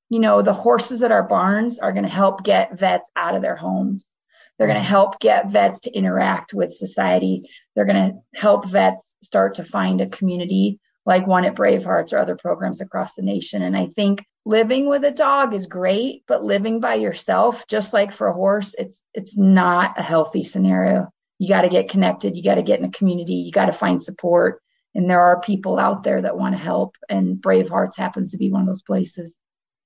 You 0.09 0.19
know, 0.19 0.41
the 0.41 0.51
horses 0.51 1.03
at 1.03 1.11
our 1.13 1.23
barns 1.23 1.79
are 1.79 1.93
going 1.93 2.03
to 2.03 2.11
help 2.11 2.43
get 2.43 2.77
vets 2.77 3.09
out 3.15 3.33
of 3.33 3.41
their 3.41 3.55
homes. 3.55 4.09
They're 4.57 4.67
going 4.67 4.79
to 4.79 4.83
mm-hmm. 4.83 4.89
help 4.89 5.19
get 5.19 5.51
vets 5.51 5.81
to 5.81 5.91
interact 5.91 6.53
with 6.53 6.73
society. 6.73 7.49
They're 7.75 7.85
going 7.85 8.11
to 8.11 8.39
help 8.39 8.67
vets 8.67 9.15
start 9.21 9.55
to 9.55 9.63
find 9.63 10.01
a 10.01 10.07
community 10.07 10.79
like 11.07 11.25
one 11.25 11.45
at 11.45 11.55
Bravehearts 11.55 12.11
or 12.11 12.17
other 12.17 12.35
programs 12.35 12.81
across 12.81 13.15
the 13.15 13.21
nation. 13.21 13.61
And 13.61 13.77
I 13.77 13.87
think 13.87 14.25
living 14.45 14.87
with 14.87 15.05
a 15.05 15.11
dog 15.11 15.53
is 15.53 15.65
great, 15.65 16.23
but 16.27 16.43
living 16.43 16.81
by 16.81 16.95
yourself, 16.95 17.65
just 17.67 17.93
like 17.93 18.11
for 18.11 18.27
a 18.27 18.33
horse, 18.33 18.75
it's 18.77 19.01
it's 19.13 19.37
not 19.37 19.97
a 19.97 20.03
healthy 20.03 20.43
scenario. 20.43 21.07
You 21.39 21.47
got 21.47 21.61
to 21.61 21.69
get 21.69 21.89
connected, 21.89 22.35
you 22.35 22.43
got 22.43 22.55
to 22.55 22.61
get 22.61 22.79
in 22.79 22.85
a 22.85 22.91
community, 22.91 23.35
you 23.35 23.53
got 23.53 23.67
to 23.67 23.71
find 23.71 24.03
support. 24.03 24.61
And 24.93 25.09
there 25.09 25.21
are 25.21 25.39
people 25.39 25.79
out 25.79 26.03
there 26.03 26.21
that 26.23 26.37
want 26.37 26.55
to 26.55 26.61
help 26.61 26.95
and 27.07 27.37
Bravehearts 27.37 27.97
happens 27.97 28.31
to 28.31 28.37
be 28.37 28.51
one 28.51 28.61
of 28.61 28.67
those 28.67 28.81
places. 28.81 29.33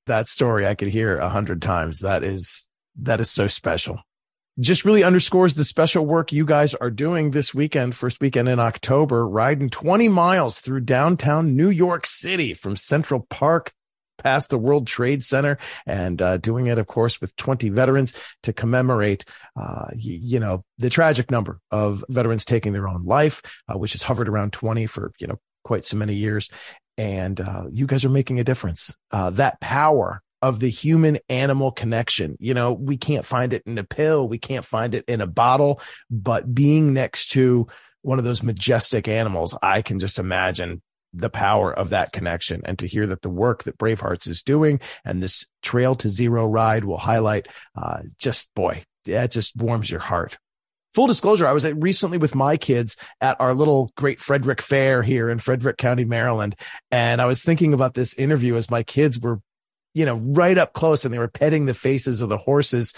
That 0.08 0.28
story 0.28 0.66
i 0.66 0.74
could 0.74 0.88
hear 0.88 1.18
a 1.18 1.30
hundred 1.30 1.62
times. 1.62 2.00
That 2.00 2.24
is 2.24 2.68
that 2.96 3.22
is 3.22 3.30
so 3.30 3.48
special 3.48 4.00
just 4.60 4.86
really 4.86 5.04
underscores 5.04 5.56
the 5.56 5.64
special 5.64 6.06
work 6.06 6.32
you 6.32 6.46
guys 6.46 6.74
are 6.76 6.92
doing 6.92 7.32
this 7.32 7.54
weekend 7.54 7.96
first 7.96 8.20
weekend 8.20 8.50
in 8.50 8.60
october 8.60 9.28
riding 9.28 9.70
20 9.70 10.08
miles 10.08 10.60
through 10.60 10.82
downtown 10.82 11.56
new 11.56 11.70
york 11.70 12.06
city 12.06 12.54
from 12.54 12.76
central 12.76 13.26
park 13.30 13.72
past 14.22 14.50
the 14.50 14.58
World 14.58 14.88
Trade 14.88 15.24
Center 15.24 15.58
and 15.86 16.22
uh, 16.22 16.38
doing 16.38 16.68
it, 16.68 16.78
of 16.78 16.88
course, 16.88 17.20
with 17.20 17.36
20 17.36 17.70
veterans 17.70 18.14
to 18.44 18.54
commemorate, 18.54 19.26
uh, 19.56 19.88
you, 19.96 20.20
you, 20.22 20.40
know, 20.40 20.64
the 20.78 20.90
tragic 20.90 21.32
number 21.32 21.60
of 21.72 22.06
veterans 22.08 22.46
taking 22.46 22.74
their 22.74 22.88
own 22.88 23.04
life, 23.04 23.42
uh, 23.68 23.78
which 23.78 23.94
has 23.94 24.04
hovered 24.04 24.30
around 24.30 24.54
20 24.54 24.86
for, 24.86 25.12
you 25.20 25.28
know, 25.28 25.40
quite 25.64 25.86
so 25.86 25.98
many 25.98 26.14
years. 26.14 26.50
And 26.98 27.40
uh, 27.40 27.66
you 27.72 27.88
guys 27.88 28.06
are 28.06 28.10
making 28.10 28.40
a 28.40 28.44
difference. 28.44 28.96
Uh, 29.12 29.32
that 29.32 29.60
power 29.60 30.22
of 30.42 30.60
the 30.60 30.70
human 30.70 31.20
animal 31.30 31.72
connection. 31.72 32.38
You 32.40 32.54
know, 32.54 32.74
we 32.74 32.98
can't 32.98 33.26
find 33.26 33.54
it 33.54 33.64
in 33.66 33.78
a 33.78 33.84
pill. 33.84 34.28
We 34.28 34.40
can't 34.40 34.66
find 34.66 34.96
it 34.96 35.06
in 35.08 35.22
a 35.22 35.28
bottle, 35.28 35.82
but 36.10 36.54
being 36.54 36.94
next 36.94 37.30
to 37.32 37.68
one 38.02 38.18
of 38.18 38.26
those 38.26 38.44
majestic 38.44 39.08
animals, 39.08 39.56
I 39.62 39.82
can 39.82 40.00
just 40.00 40.18
imagine 40.18 40.82
the 41.14 41.30
power 41.30 41.74
of 41.74 41.90
that 41.90 42.14
connection 42.14 42.62
and 42.66 42.80
to 42.80 42.88
hear 42.88 43.06
that 43.08 43.22
the 43.22 43.30
work 43.30 43.64
that 43.64 43.78
Bravehearts 43.78 44.28
is 44.28 44.44
doing 44.44 44.80
and 45.04 45.22
this 45.22 45.46
trail 45.62 45.94
to 45.96 46.10
zero 46.10 46.46
ride 46.46 46.86
will 46.86 46.98
highlight, 46.98 47.48
uh, 47.76 48.00
just 48.18 48.54
boy, 48.56 48.84
that 49.06 49.32
just 49.32 49.56
warms 49.56 49.92
your 49.92 50.00
heart. 50.00 50.38
Full 50.94 51.08
disclosure, 51.08 51.48
I 51.48 51.54
was 51.54 51.66
recently 51.74 52.18
with 52.18 52.36
my 52.36 52.58
kids 52.58 52.98
at 53.22 53.40
our 53.40 53.54
little 53.54 53.92
Great 53.96 54.20
Frederick 54.20 54.62
Fair 54.62 55.02
here 55.02 55.30
in 55.30 55.40
Frederick 55.40 55.78
County, 55.78 56.04
Maryland. 56.04 56.56
And 56.92 57.22
I 57.22 57.26
was 57.26 57.44
thinking 57.44 57.74
about 57.74 57.94
this 57.94 58.14
interview 58.16 58.56
as 58.56 58.70
my 58.70 58.84
kids 58.84 59.18
were 59.18 59.40
you 59.94 60.06
know, 60.06 60.16
right 60.16 60.58
up 60.58 60.74
close 60.74 61.06
and 61.06 61.14
they 61.14 61.20
were 61.20 61.28
petting 61.28 61.66
the 61.66 61.74
faces 61.74 62.22
of 62.22 62.30
the 62.30 62.38
horses. 62.38 62.94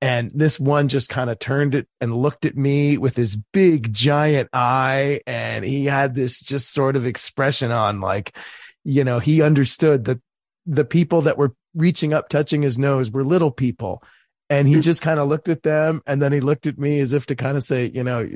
And 0.00 0.32
this 0.34 0.58
one 0.58 0.88
just 0.88 1.08
kind 1.08 1.30
of 1.30 1.38
turned 1.38 1.76
it 1.76 1.86
and 2.00 2.16
looked 2.16 2.44
at 2.44 2.56
me 2.56 2.98
with 2.98 3.14
his 3.14 3.36
big 3.36 3.92
giant 3.92 4.48
eye. 4.52 5.20
And 5.26 5.64
he 5.64 5.84
had 5.84 6.14
this 6.14 6.40
just 6.40 6.72
sort 6.72 6.96
of 6.96 7.06
expression 7.06 7.70
on 7.70 8.00
like, 8.00 8.36
you 8.84 9.04
know, 9.04 9.20
he 9.20 9.42
understood 9.42 10.06
that 10.06 10.20
the 10.66 10.84
people 10.84 11.22
that 11.22 11.38
were 11.38 11.54
reaching 11.74 12.12
up, 12.12 12.28
touching 12.28 12.62
his 12.62 12.78
nose 12.78 13.12
were 13.12 13.22
little 13.22 13.52
people. 13.52 14.02
And 14.50 14.66
he 14.66 14.74
hmm. 14.74 14.80
just 14.80 15.02
kind 15.02 15.20
of 15.20 15.28
looked 15.28 15.48
at 15.48 15.62
them 15.62 16.02
and 16.06 16.20
then 16.20 16.32
he 16.32 16.40
looked 16.40 16.66
at 16.66 16.78
me 16.78 16.98
as 16.98 17.12
if 17.12 17.26
to 17.26 17.36
kind 17.36 17.56
of 17.56 17.62
say, 17.62 17.90
you 17.94 18.02
know, 18.02 18.28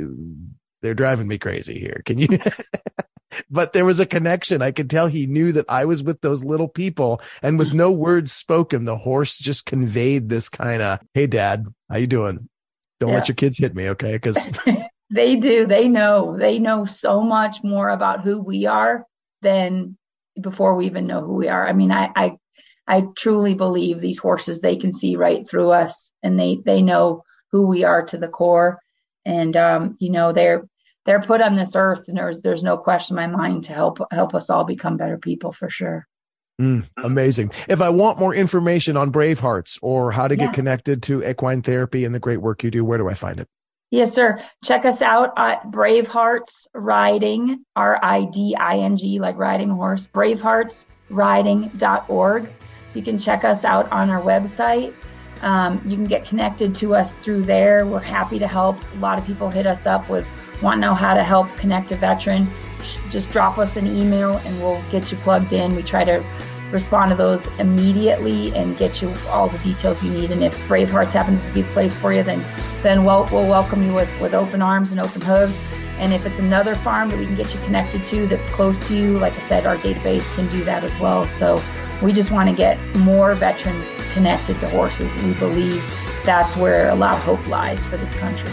they're 0.83 0.95
driving 0.95 1.27
me 1.27 1.37
crazy 1.37 1.81
here. 1.81 2.03
Can 2.05 2.19
you? 2.19 2.29
But 3.51 3.73
there 3.73 3.85
was 3.85 4.01
a 4.01 4.07
connection. 4.07 4.63
I 4.63 4.73
could 4.73 4.91
tell 4.91 5.07
he 5.07 5.27
knew 5.27 5.53
that 5.53 5.67
I 5.69 5.85
was 5.85 6.03
with 6.03 6.21
those 6.21 6.45
little 6.45 6.69
people 6.69 7.21
and 7.43 7.59
with 7.59 7.73
no 7.73 7.91
words 7.91 8.33
spoken, 8.33 8.85
the 8.85 8.97
horse 8.97 9.39
just 9.39 9.67
conveyed 9.67 10.29
this 10.29 10.49
kind 10.49 10.83
of, 10.83 11.01
Hey 11.15 11.27
dad, 11.27 11.67
how 11.91 11.97
you 11.97 12.07
doing? 12.07 12.49
Don't 13.01 13.11
yeah. 13.11 13.17
let 13.17 13.29
your 13.29 13.35
kids 13.35 13.59
hit 13.59 13.75
me. 13.75 13.91
Okay. 13.91 14.19
Cause 14.19 14.47
they 15.11 15.37
do. 15.37 15.67
They 15.67 15.89
know, 15.89 16.37
they 16.39 16.59
know 16.59 16.85
so 16.85 17.23
much 17.23 17.59
more 17.63 17.89
about 17.89 18.23
who 18.23 18.41
we 18.41 18.67
are 18.67 19.05
than 19.43 19.97
before 20.41 20.77
we 20.77 20.87
even 20.87 21.07
know 21.07 21.23
who 21.23 21.35
we 21.35 21.49
are. 21.49 21.67
I 21.67 21.73
mean, 21.73 21.93
I, 21.93 22.11
I, 22.15 22.37
I 22.89 23.05
truly 23.17 23.55
believe 23.55 24.01
these 24.01 24.19
horses, 24.19 24.61
they 24.61 24.77
can 24.77 24.93
see 24.93 25.17
right 25.17 25.49
through 25.49 25.71
us 25.71 26.11
and 26.23 26.39
they, 26.39 26.59
they 26.65 26.83
know 26.83 27.25
who 27.51 27.67
we 27.67 27.85
are 27.85 28.05
to 28.07 28.19
the 28.19 28.29
core. 28.29 28.79
And, 29.25 29.57
um, 29.57 29.97
you 29.99 30.11
know, 30.11 30.33
they're, 30.33 30.69
they're 31.07 31.23
put 31.23 31.41
on 31.41 31.57
this 31.57 31.75
earth 31.77 32.03
and 32.09 32.17
there's 32.17 32.41
there's 32.41 32.63
no 32.63 32.77
question 32.77 33.19
in 33.19 33.31
my 33.31 33.37
mind 33.37 33.65
to 33.65 33.73
help 33.73 33.99
help 34.11 34.35
us 34.35 34.51
all 34.51 34.65
become 34.65 34.97
better 34.97 35.19
people 35.19 35.53
for 35.53 35.71
sure. 35.71 36.07
Mm, 36.61 36.87
amazing. 36.97 37.53
If 37.69 37.81
i 37.81 37.91
want 37.91 38.19
more 38.19 38.35
information 38.35 38.97
on 38.97 39.11
brave 39.11 39.39
hearts 39.41 39.79
or 39.83 40.13
how 40.13 40.29
to 40.29 40.37
yeah. 40.37 40.47
get 40.47 40.55
connected 40.55 41.03
to 41.05 41.29
equine 41.29 41.63
therapy 41.63 42.05
and 42.05 42.15
the 42.15 42.21
great 42.21 42.43
work 42.43 42.65
you 42.65 42.71
do 42.71 42.85
where 42.85 42.99
do 42.99 43.09
i 43.09 43.15
find 43.15 43.41
it? 43.41 43.49
Yes 43.91 44.13
sir. 44.13 44.43
Check 44.65 44.85
us 44.85 45.01
out 45.01 45.35
at 45.37 45.71
brave 45.71 46.09
hearts 46.09 46.67
riding 46.75 47.65
r-i-d-i-n-g 47.75 49.19
like 49.21 49.39
riding 49.39 49.71
horse 49.71 50.07
braveheartsriding.org 50.13 52.51
you 52.97 53.03
can 53.03 53.19
check 53.19 53.45
us 53.45 53.63
out 53.63 53.93
on 53.93 54.09
our 54.09 54.23
website. 54.23 54.95
Um, 55.43 55.83
you 55.85 55.97
can 55.97 56.07
get 56.07 56.25
connected 56.25 56.75
to 56.77 56.97
us 56.97 57.13
through 57.13 57.43
there. 57.43 57.87
We're 57.87 58.01
happy 58.01 58.39
to 58.39 58.49
help. 58.49 58.79
A 58.95 58.97
lot 58.97 59.19
of 59.19 59.27
people 59.27 59.51
hit 59.51 59.67
us 59.67 59.85
up 59.85 60.09
with 60.09 60.27
want 60.63 60.81
to 60.81 60.87
know 60.87 60.95
how 60.95 61.15
to 61.15 61.23
help 61.23 61.55
connect 61.57 61.93
a 61.93 61.97
veteran, 61.97 62.47
just 63.11 63.31
drop 63.31 63.59
us 63.59 63.77
an 63.77 63.87
email 63.87 64.37
and 64.37 64.61
we'll 64.61 64.83
get 64.91 65.11
you 65.11 65.19
plugged 65.19 65.53
in. 65.53 65.75
We 65.75 65.83
try 65.83 66.05
to 66.05 66.25
respond 66.71 67.11
to 67.11 67.17
those 67.17 67.47
immediately 67.59 68.55
and 68.55 68.77
get 68.77 69.01
you 69.01 69.13
all 69.29 69.49
the 69.49 69.59
details 69.59 70.03
you 70.03 70.11
need. 70.11 70.31
And 70.31 70.43
if 70.43 70.69
Brave 70.69 70.91
Hearts 70.91 71.15
happens 71.15 71.45
to 71.47 71.53
be 71.53 71.63
the 71.63 71.73
place 71.73 71.95
for 71.97 72.13
you, 72.13 72.23
then 72.23 72.45
then 72.83 73.05
we'll, 73.05 73.29
we'll 73.33 73.47
welcome 73.47 73.83
you 73.83 73.93
with, 73.93 74.21
with 74.21 74.35
open 74.35 74.63
arms 74.63 74.93
and 74.93 75.01
open 75.01 75.21
hooves. 75.21 75.59
And 75.99 76.13
if 76.13 76.27
it's 76.27 76.39
another 76.39 76.75
farm 76.75 77.09
that 77.09 77.19
we 77.19 77.25
can 77.27 77.37
get 77.37 77.55
you 77.55 77.61
connected 77.61 78.05
to 78.07 78.27
that's 78.27 78.47
close 78.49 78.79
to 78.89 78.97
you, 78.97 79.19
like 79.19 79.33
I 79.33 79.41
said, 79.41 79.67
our 79.67 79.77
database 79.79 80.31
can 80.35 80.49
do 80.51 80.63
that 80.65 80.85
as 80.85 80.97
well. 81.01 81.27
So 81.27 81.61
we 82.03 82.13
just 82.13 82.31
want 82.31 82.51
to 82.51 82.55
get 82.55 82.79
more 82.99 83.35
veterans 83.35 83.97
connected 84.13 84.61
to 84.61 84.69
horses. 84.69 85.17
We 85.23 85.33
believe 85.35 85.83
that's 86.25 86.55
where 86.57 86.91
a 86.91 86.95
lot 86.95 87.17
of 87.17 87.25
hope 87.25 87.47
lies 87.49 87.87
for 87.87 87.97
this 87.97 88.13
country. 88.15 88.51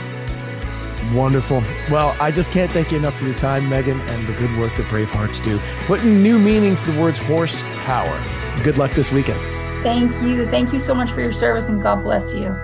Wonderful. 1.11 1.63
Well, 1.91 2.15
I 2.19 2.31
just 2.31 2.51
can't 2.51 2.71
thank 2.71 2.91
you 2.91 2.97
enough 2.97 3.17
for 3.17 3.25
your 3.25 3.35
time, 3.35 3.69
Meggan, 3.69 3.99
and 3.99 4.27
the 4.27 4.33
good 4.33 4.57
work 4.57 4.75
that 4.77 4.87
Brave 4.89 5.09
Hearts 5.11 5.39
do. 5.39 5.59
Putting 5.85 6.23
new 6.23 6.39
meaning 6.39 6.75
to 6.75 6.91
the 6.91 7.01
words 7.01 7.19
horsepower. 7.19 8.21
Good 8.63 8.77
luck 8.77 8.91
this 8.91 9.11
weekend. 9.11 9.39
Thank 9.83 10.11
you. 10.23 10.49
Thank 10.49 10.73
you 10.73 10.79
so 10.79 10.95
much 10.95 11.11
for 11.11 11.21
your 11.21 11.33
service, 11.33 11.69
and 11.69 11.83
God 11.83 12.03
bless 12.03 12.31
you. 12.33 12.55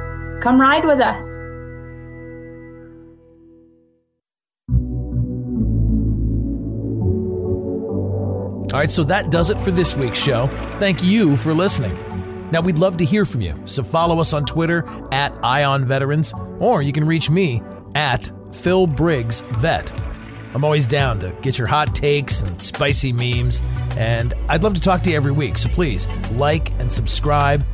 Come 0.41 0.59
ride 0.59 0.85
with 0.85 0.99
us. 0.99 1.21
All 8.71 8.79
right, 8.79 8.91
so 8.91 9.03
that 9.03 9.31
does 9.31 9.49
it 9.49 9.59
for 9.59 9.71
this 9.71 9.95
week's 9.95 10.19
show. 10.19 10.47
Thank 10.77 11.03
you 11.03 11.35
for 11.35 11.53
listening. 11.53 11.97
Now, 12.51 12.61
we'd 12.61 12.77
love 12.77 12.97
to 12.97 13.05
hear 13.05 13.25
from 13.25 13.41
you, 13.41 13.61
so 13.65 13.83
follow 13.83 14.19
us 14.19 14.31
on 14.31 14.45
Twitter 14.45 14.85
at 15.11 15.37
Eye 15.43 15.65
on 15.65 15.85
Veterans, 15.85 16.33
or 16.59 16.81
you 16.81 16.91
can 16.91 17.05
reach 17.05 17.29
me 17.29 17.61
at 17.99 18.31
Phil 18.53 18.87
Briggs 18.87 19.41
Vet. 19.59 19.91
I'm 20.53 20.63
always 20.63 20.87
down 20.87 21.19
to 21.19 21.35
get 21.41 21.57
your 21.57 21.67
hot 21.67 21.93
takes 21.93 22.41
and 22.41 22.59
spicy 22.61 23.11
memes, 23.11 23.61
and 23.97 24.33
I'd 24.47 24.63
love 24.63 24.73
to 24.75 24.81
talk 24.81 25.03
to 25.03 25.09
you 25.09 25.17
every 25.17 25.33
week. 25.33 25.57
So 25.57 25.67
please 25.69 26.07
like 26.31 26.71
and 26.79 26.91
subscribe. 26.91 27.65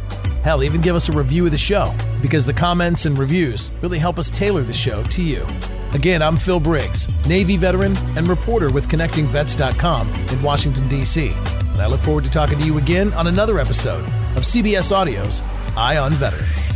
Hell, 0.43 0.63
even 0.63 0.81
give 0.81 0.95
us 0.95 1.09
a 1.09 1.11
review 1.11 1.45
of 1.45 1.51
the 1.51 1.59
show 1.59 1.95
because 2.23 2.43
the 2.45 2.53
comments 2.53 3.05
and 3.05 3.17
reviews 3.17 3.69
really 3.81 3.99
help 3.99 4.17
us 4.17 4.31
tailor 4.31 4.63
the 4.63 4.73
show 4.73 5.03
to 5.03 5.21
you. 5.21 5.45
Again, 5.93 6.23
I'm 6.23 6.37
Phil 6.37 6.59
Briggs, 6.59 7.07
Navy 7.27 7.55
veteran 7.55 7.95
and 8.17 8.27
reporter 8.27 8.71
with 8.71 8.89
ConnectingVets.com 8.89 10.11
in 10.11 10.41
Washington, 10.41 10.87
D.C. 10.87 11.29
And 11.29 11.81
I 11.81 11.85
look 11.85 12.01
forward 12.01 12.25
to 12.25 12.31
talking 12.31 12.57
to 12.57 12.65
you 12.65 12.79
again 12.79 13.13
on 13.13 13.27
another 13.27 13.59
episode 13.59 14.03
of 14.35 14.43
CBS 14.43 14.91
Audio's 14.91 15.43
Eye 15.77 15.97
on 15.97 16.13
Veterans. 16.13 16.74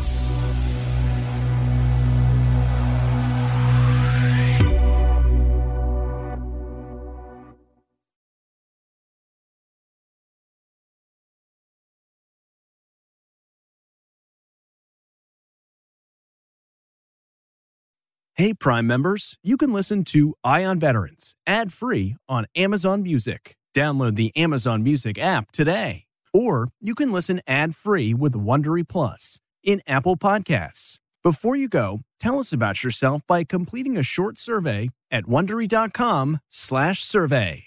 Hey, 18.39 18.54
Prime 18.54 18.88
members, 18.88 19.38
you 19.43 19.58
can 19.58 19.73
listen 19.73 20.06
to 20.06 20.34
Eye 20.45 20.63
on 20.63 20.80
Veterans 20.80 21.36
ad 21.45 21.73
free 21.73 22.15
on 22.30 22.45
Amazon 22.56 23.04
Music. 23.04 23.58
Download 23.75 24.15
the 24.15 24.32
Amazon 24.34 24.82
Music 24.82 25.19
app 25.19 25.52
today. 25.52 26.06
Or 26.34 26.69
you 26.80 26.95
can 26.95 27.12
listen 27.12 27.41
ad 27.45 27.75
free 27.75 28.13
with 28.13 28.36
Wondery 28.36 28.88
Plus 28.88 29.41
in 29.62 29.82
Apple 29.86 30.15
Podcasts. 30.15 30.99
Before 31.21 31.58
you 31.58 31.67
go, 31.67 31.99
tell 32.17 32.39
us 32.39 32.54
about 32.54 32.82
yourself 32.82 33.23
by 33.28 33.43
completing 33.43 33.97
a 33.97 34.04
short 34.04 34.39
survey 34.39 34.88
at 35.12 35.25
wondery.com/slash 35.25 37.04
survey. 37.04 37.63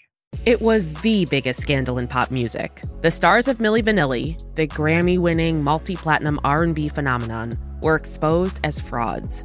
It 0.47 0.63
was 0.63 0.95
the 1.03 1.27
biggest 1.27 1.61
scandal 1.61 1.99
in 1.99 2.09
pop 2.09 2.31
music. 2.31 2.83
The 3.03 3.11
stars 3.11 3.47
of 3.47 3.59
Milli 3.59 3.85
Vanilli, 3.85 4.43
the 4.55 4.67
Grammy-winning 4.67 5.63
multi-platinum 5.63 6.41
R&B 6.43 6.89
phenomenon, 6.89 7.53
were 7.83 7.95
exposed 7.95 8.59
as 8.65 8.81
frauds. 8.81 9.45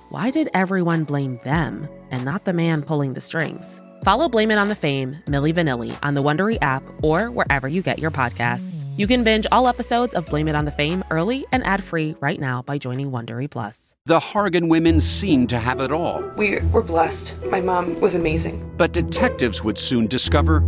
why 0.11 0.29
did 0.29 0.49
everyone 0.53 1.05
blame 1.05 1.39
them 1.43 1.87
and 2.11 2.25
not 2.25 2.43
the 2.43 2.51
man 2.51 2.81
pulling 2.81 3.13
the 3.13 3.21
strings? 3.21 3.79
Follow 4.03 4.27
Blame 4.27 4.51
It 4.51 4.57
on 4.57 4.67
the 4.67 4.75
Fame, 4.75 5.15
Milli 5.27 5.53
Vanilli, 5.53 5.97
on 6.03 6.15
the 6.15 6.21
Wondery 6.21 6.57
app 6.61 6.83
or 7.01 7.31
wherever 7.31 7.69
you 7.69 7.81
get 7.81 7.99
your 7.99 8.11
podcasts. 8.11 8.83
You 8.97 9.07
can 9.07 9.23
binge 9.23 9.47
all 9.53 9.69
episodes 9.69 10.13
of 10.13 10.25
Blame 10.25 10.49
It 10.49 10.55
on 10.55 10.65
the 10.65 10.71
Fame 10.71 11.01
early 11.11 11.45
and 11.53 11.65
ad-free 11.65 12.17
right 12.19 12.41
now 12.41 12.61
by 12.61 12.77
joining 12.77 13.09
Wondery 13.11 13.49
Plus. 13.49 13.95
The 14.05 14.19
Hargan 14.19 14.67
women 14.69 14.99
seemed 14.99 15.49
to 15.51 15.59
have 15.59 15.79
it 15.79 15.93
all. 15.93 16.21
We 16.35 16.59
were 16.73 16.81
blessed. 16.83 17.41
My 17.45 17.61
mom 17.61 18.01
was 18.01 18.13
amazing. 18.15 18.69
But 18.75 18.91
detectives 18.91 19.63
would 19.63 19.77
soon 19.77 20.07
discover 20.07 20.61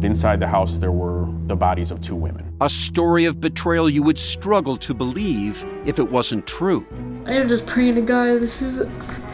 Inside 0.00 0.38
the 0.38 0.46
house, 0.46 0.78
there 0.78 0.92
were 0.92 1.26
the 1.46 1.56
bodies 1.56 1.90
of 1.90 2.00
two 2.00 2.14
women. 2.14 2.54
a 2.60 2.70
story 2.70 3.24
of 3.24 3.40
betrayal 3.40 3.90
you 3.90 4.00
would 4.00 4.16
struggle 4.16 4.76
to 4.76 4.94
believe 4.94 5.64
if 5.86 5.98
it 5.98 6.08
wasn't 6.08 6.46
true. 6.46 6.86
I 7.28 7.32
am 7.32 7.46
just 7.46 7.66
praying 7.66 7.96
to 7.96 8.00
God. 8.00 8.40
This 8.40 8.62
is 8.62 8.80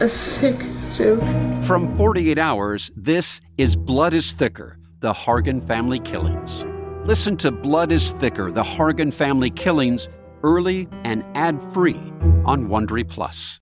a 0.01 0.09
sick 0.09 0.57
joke. 0.95 1.21
From 1.63 1.95
48 1.95 2.37
Hours, 2.37 2.91
this 2.97 3.39
is 3.57 3.77
Blood 3.77 4.13
is 4.13 4.33
Thicker 4.33 4.77
The 4.99 5.13
Hargan 5.13 5.65
Family 5.65 5.99
Killings. 5.99 6.65
Listen 7.05 7.37
to 7.37 7.53
Blood 7.53 7.93
is 7.93 8.11
Thicker 8.11 8.51
The 8.51 8.63
Hargan 8.63 9.13
Family 9.13 9.49
Killings 9.49 10.09
early 10.43 10.89
and 11.05 11.23
ad 11.35 11.57
free 11.73 11.95
on 12.43 12.67
Wondery 12.67 13.07
Plus. 13.07 13.53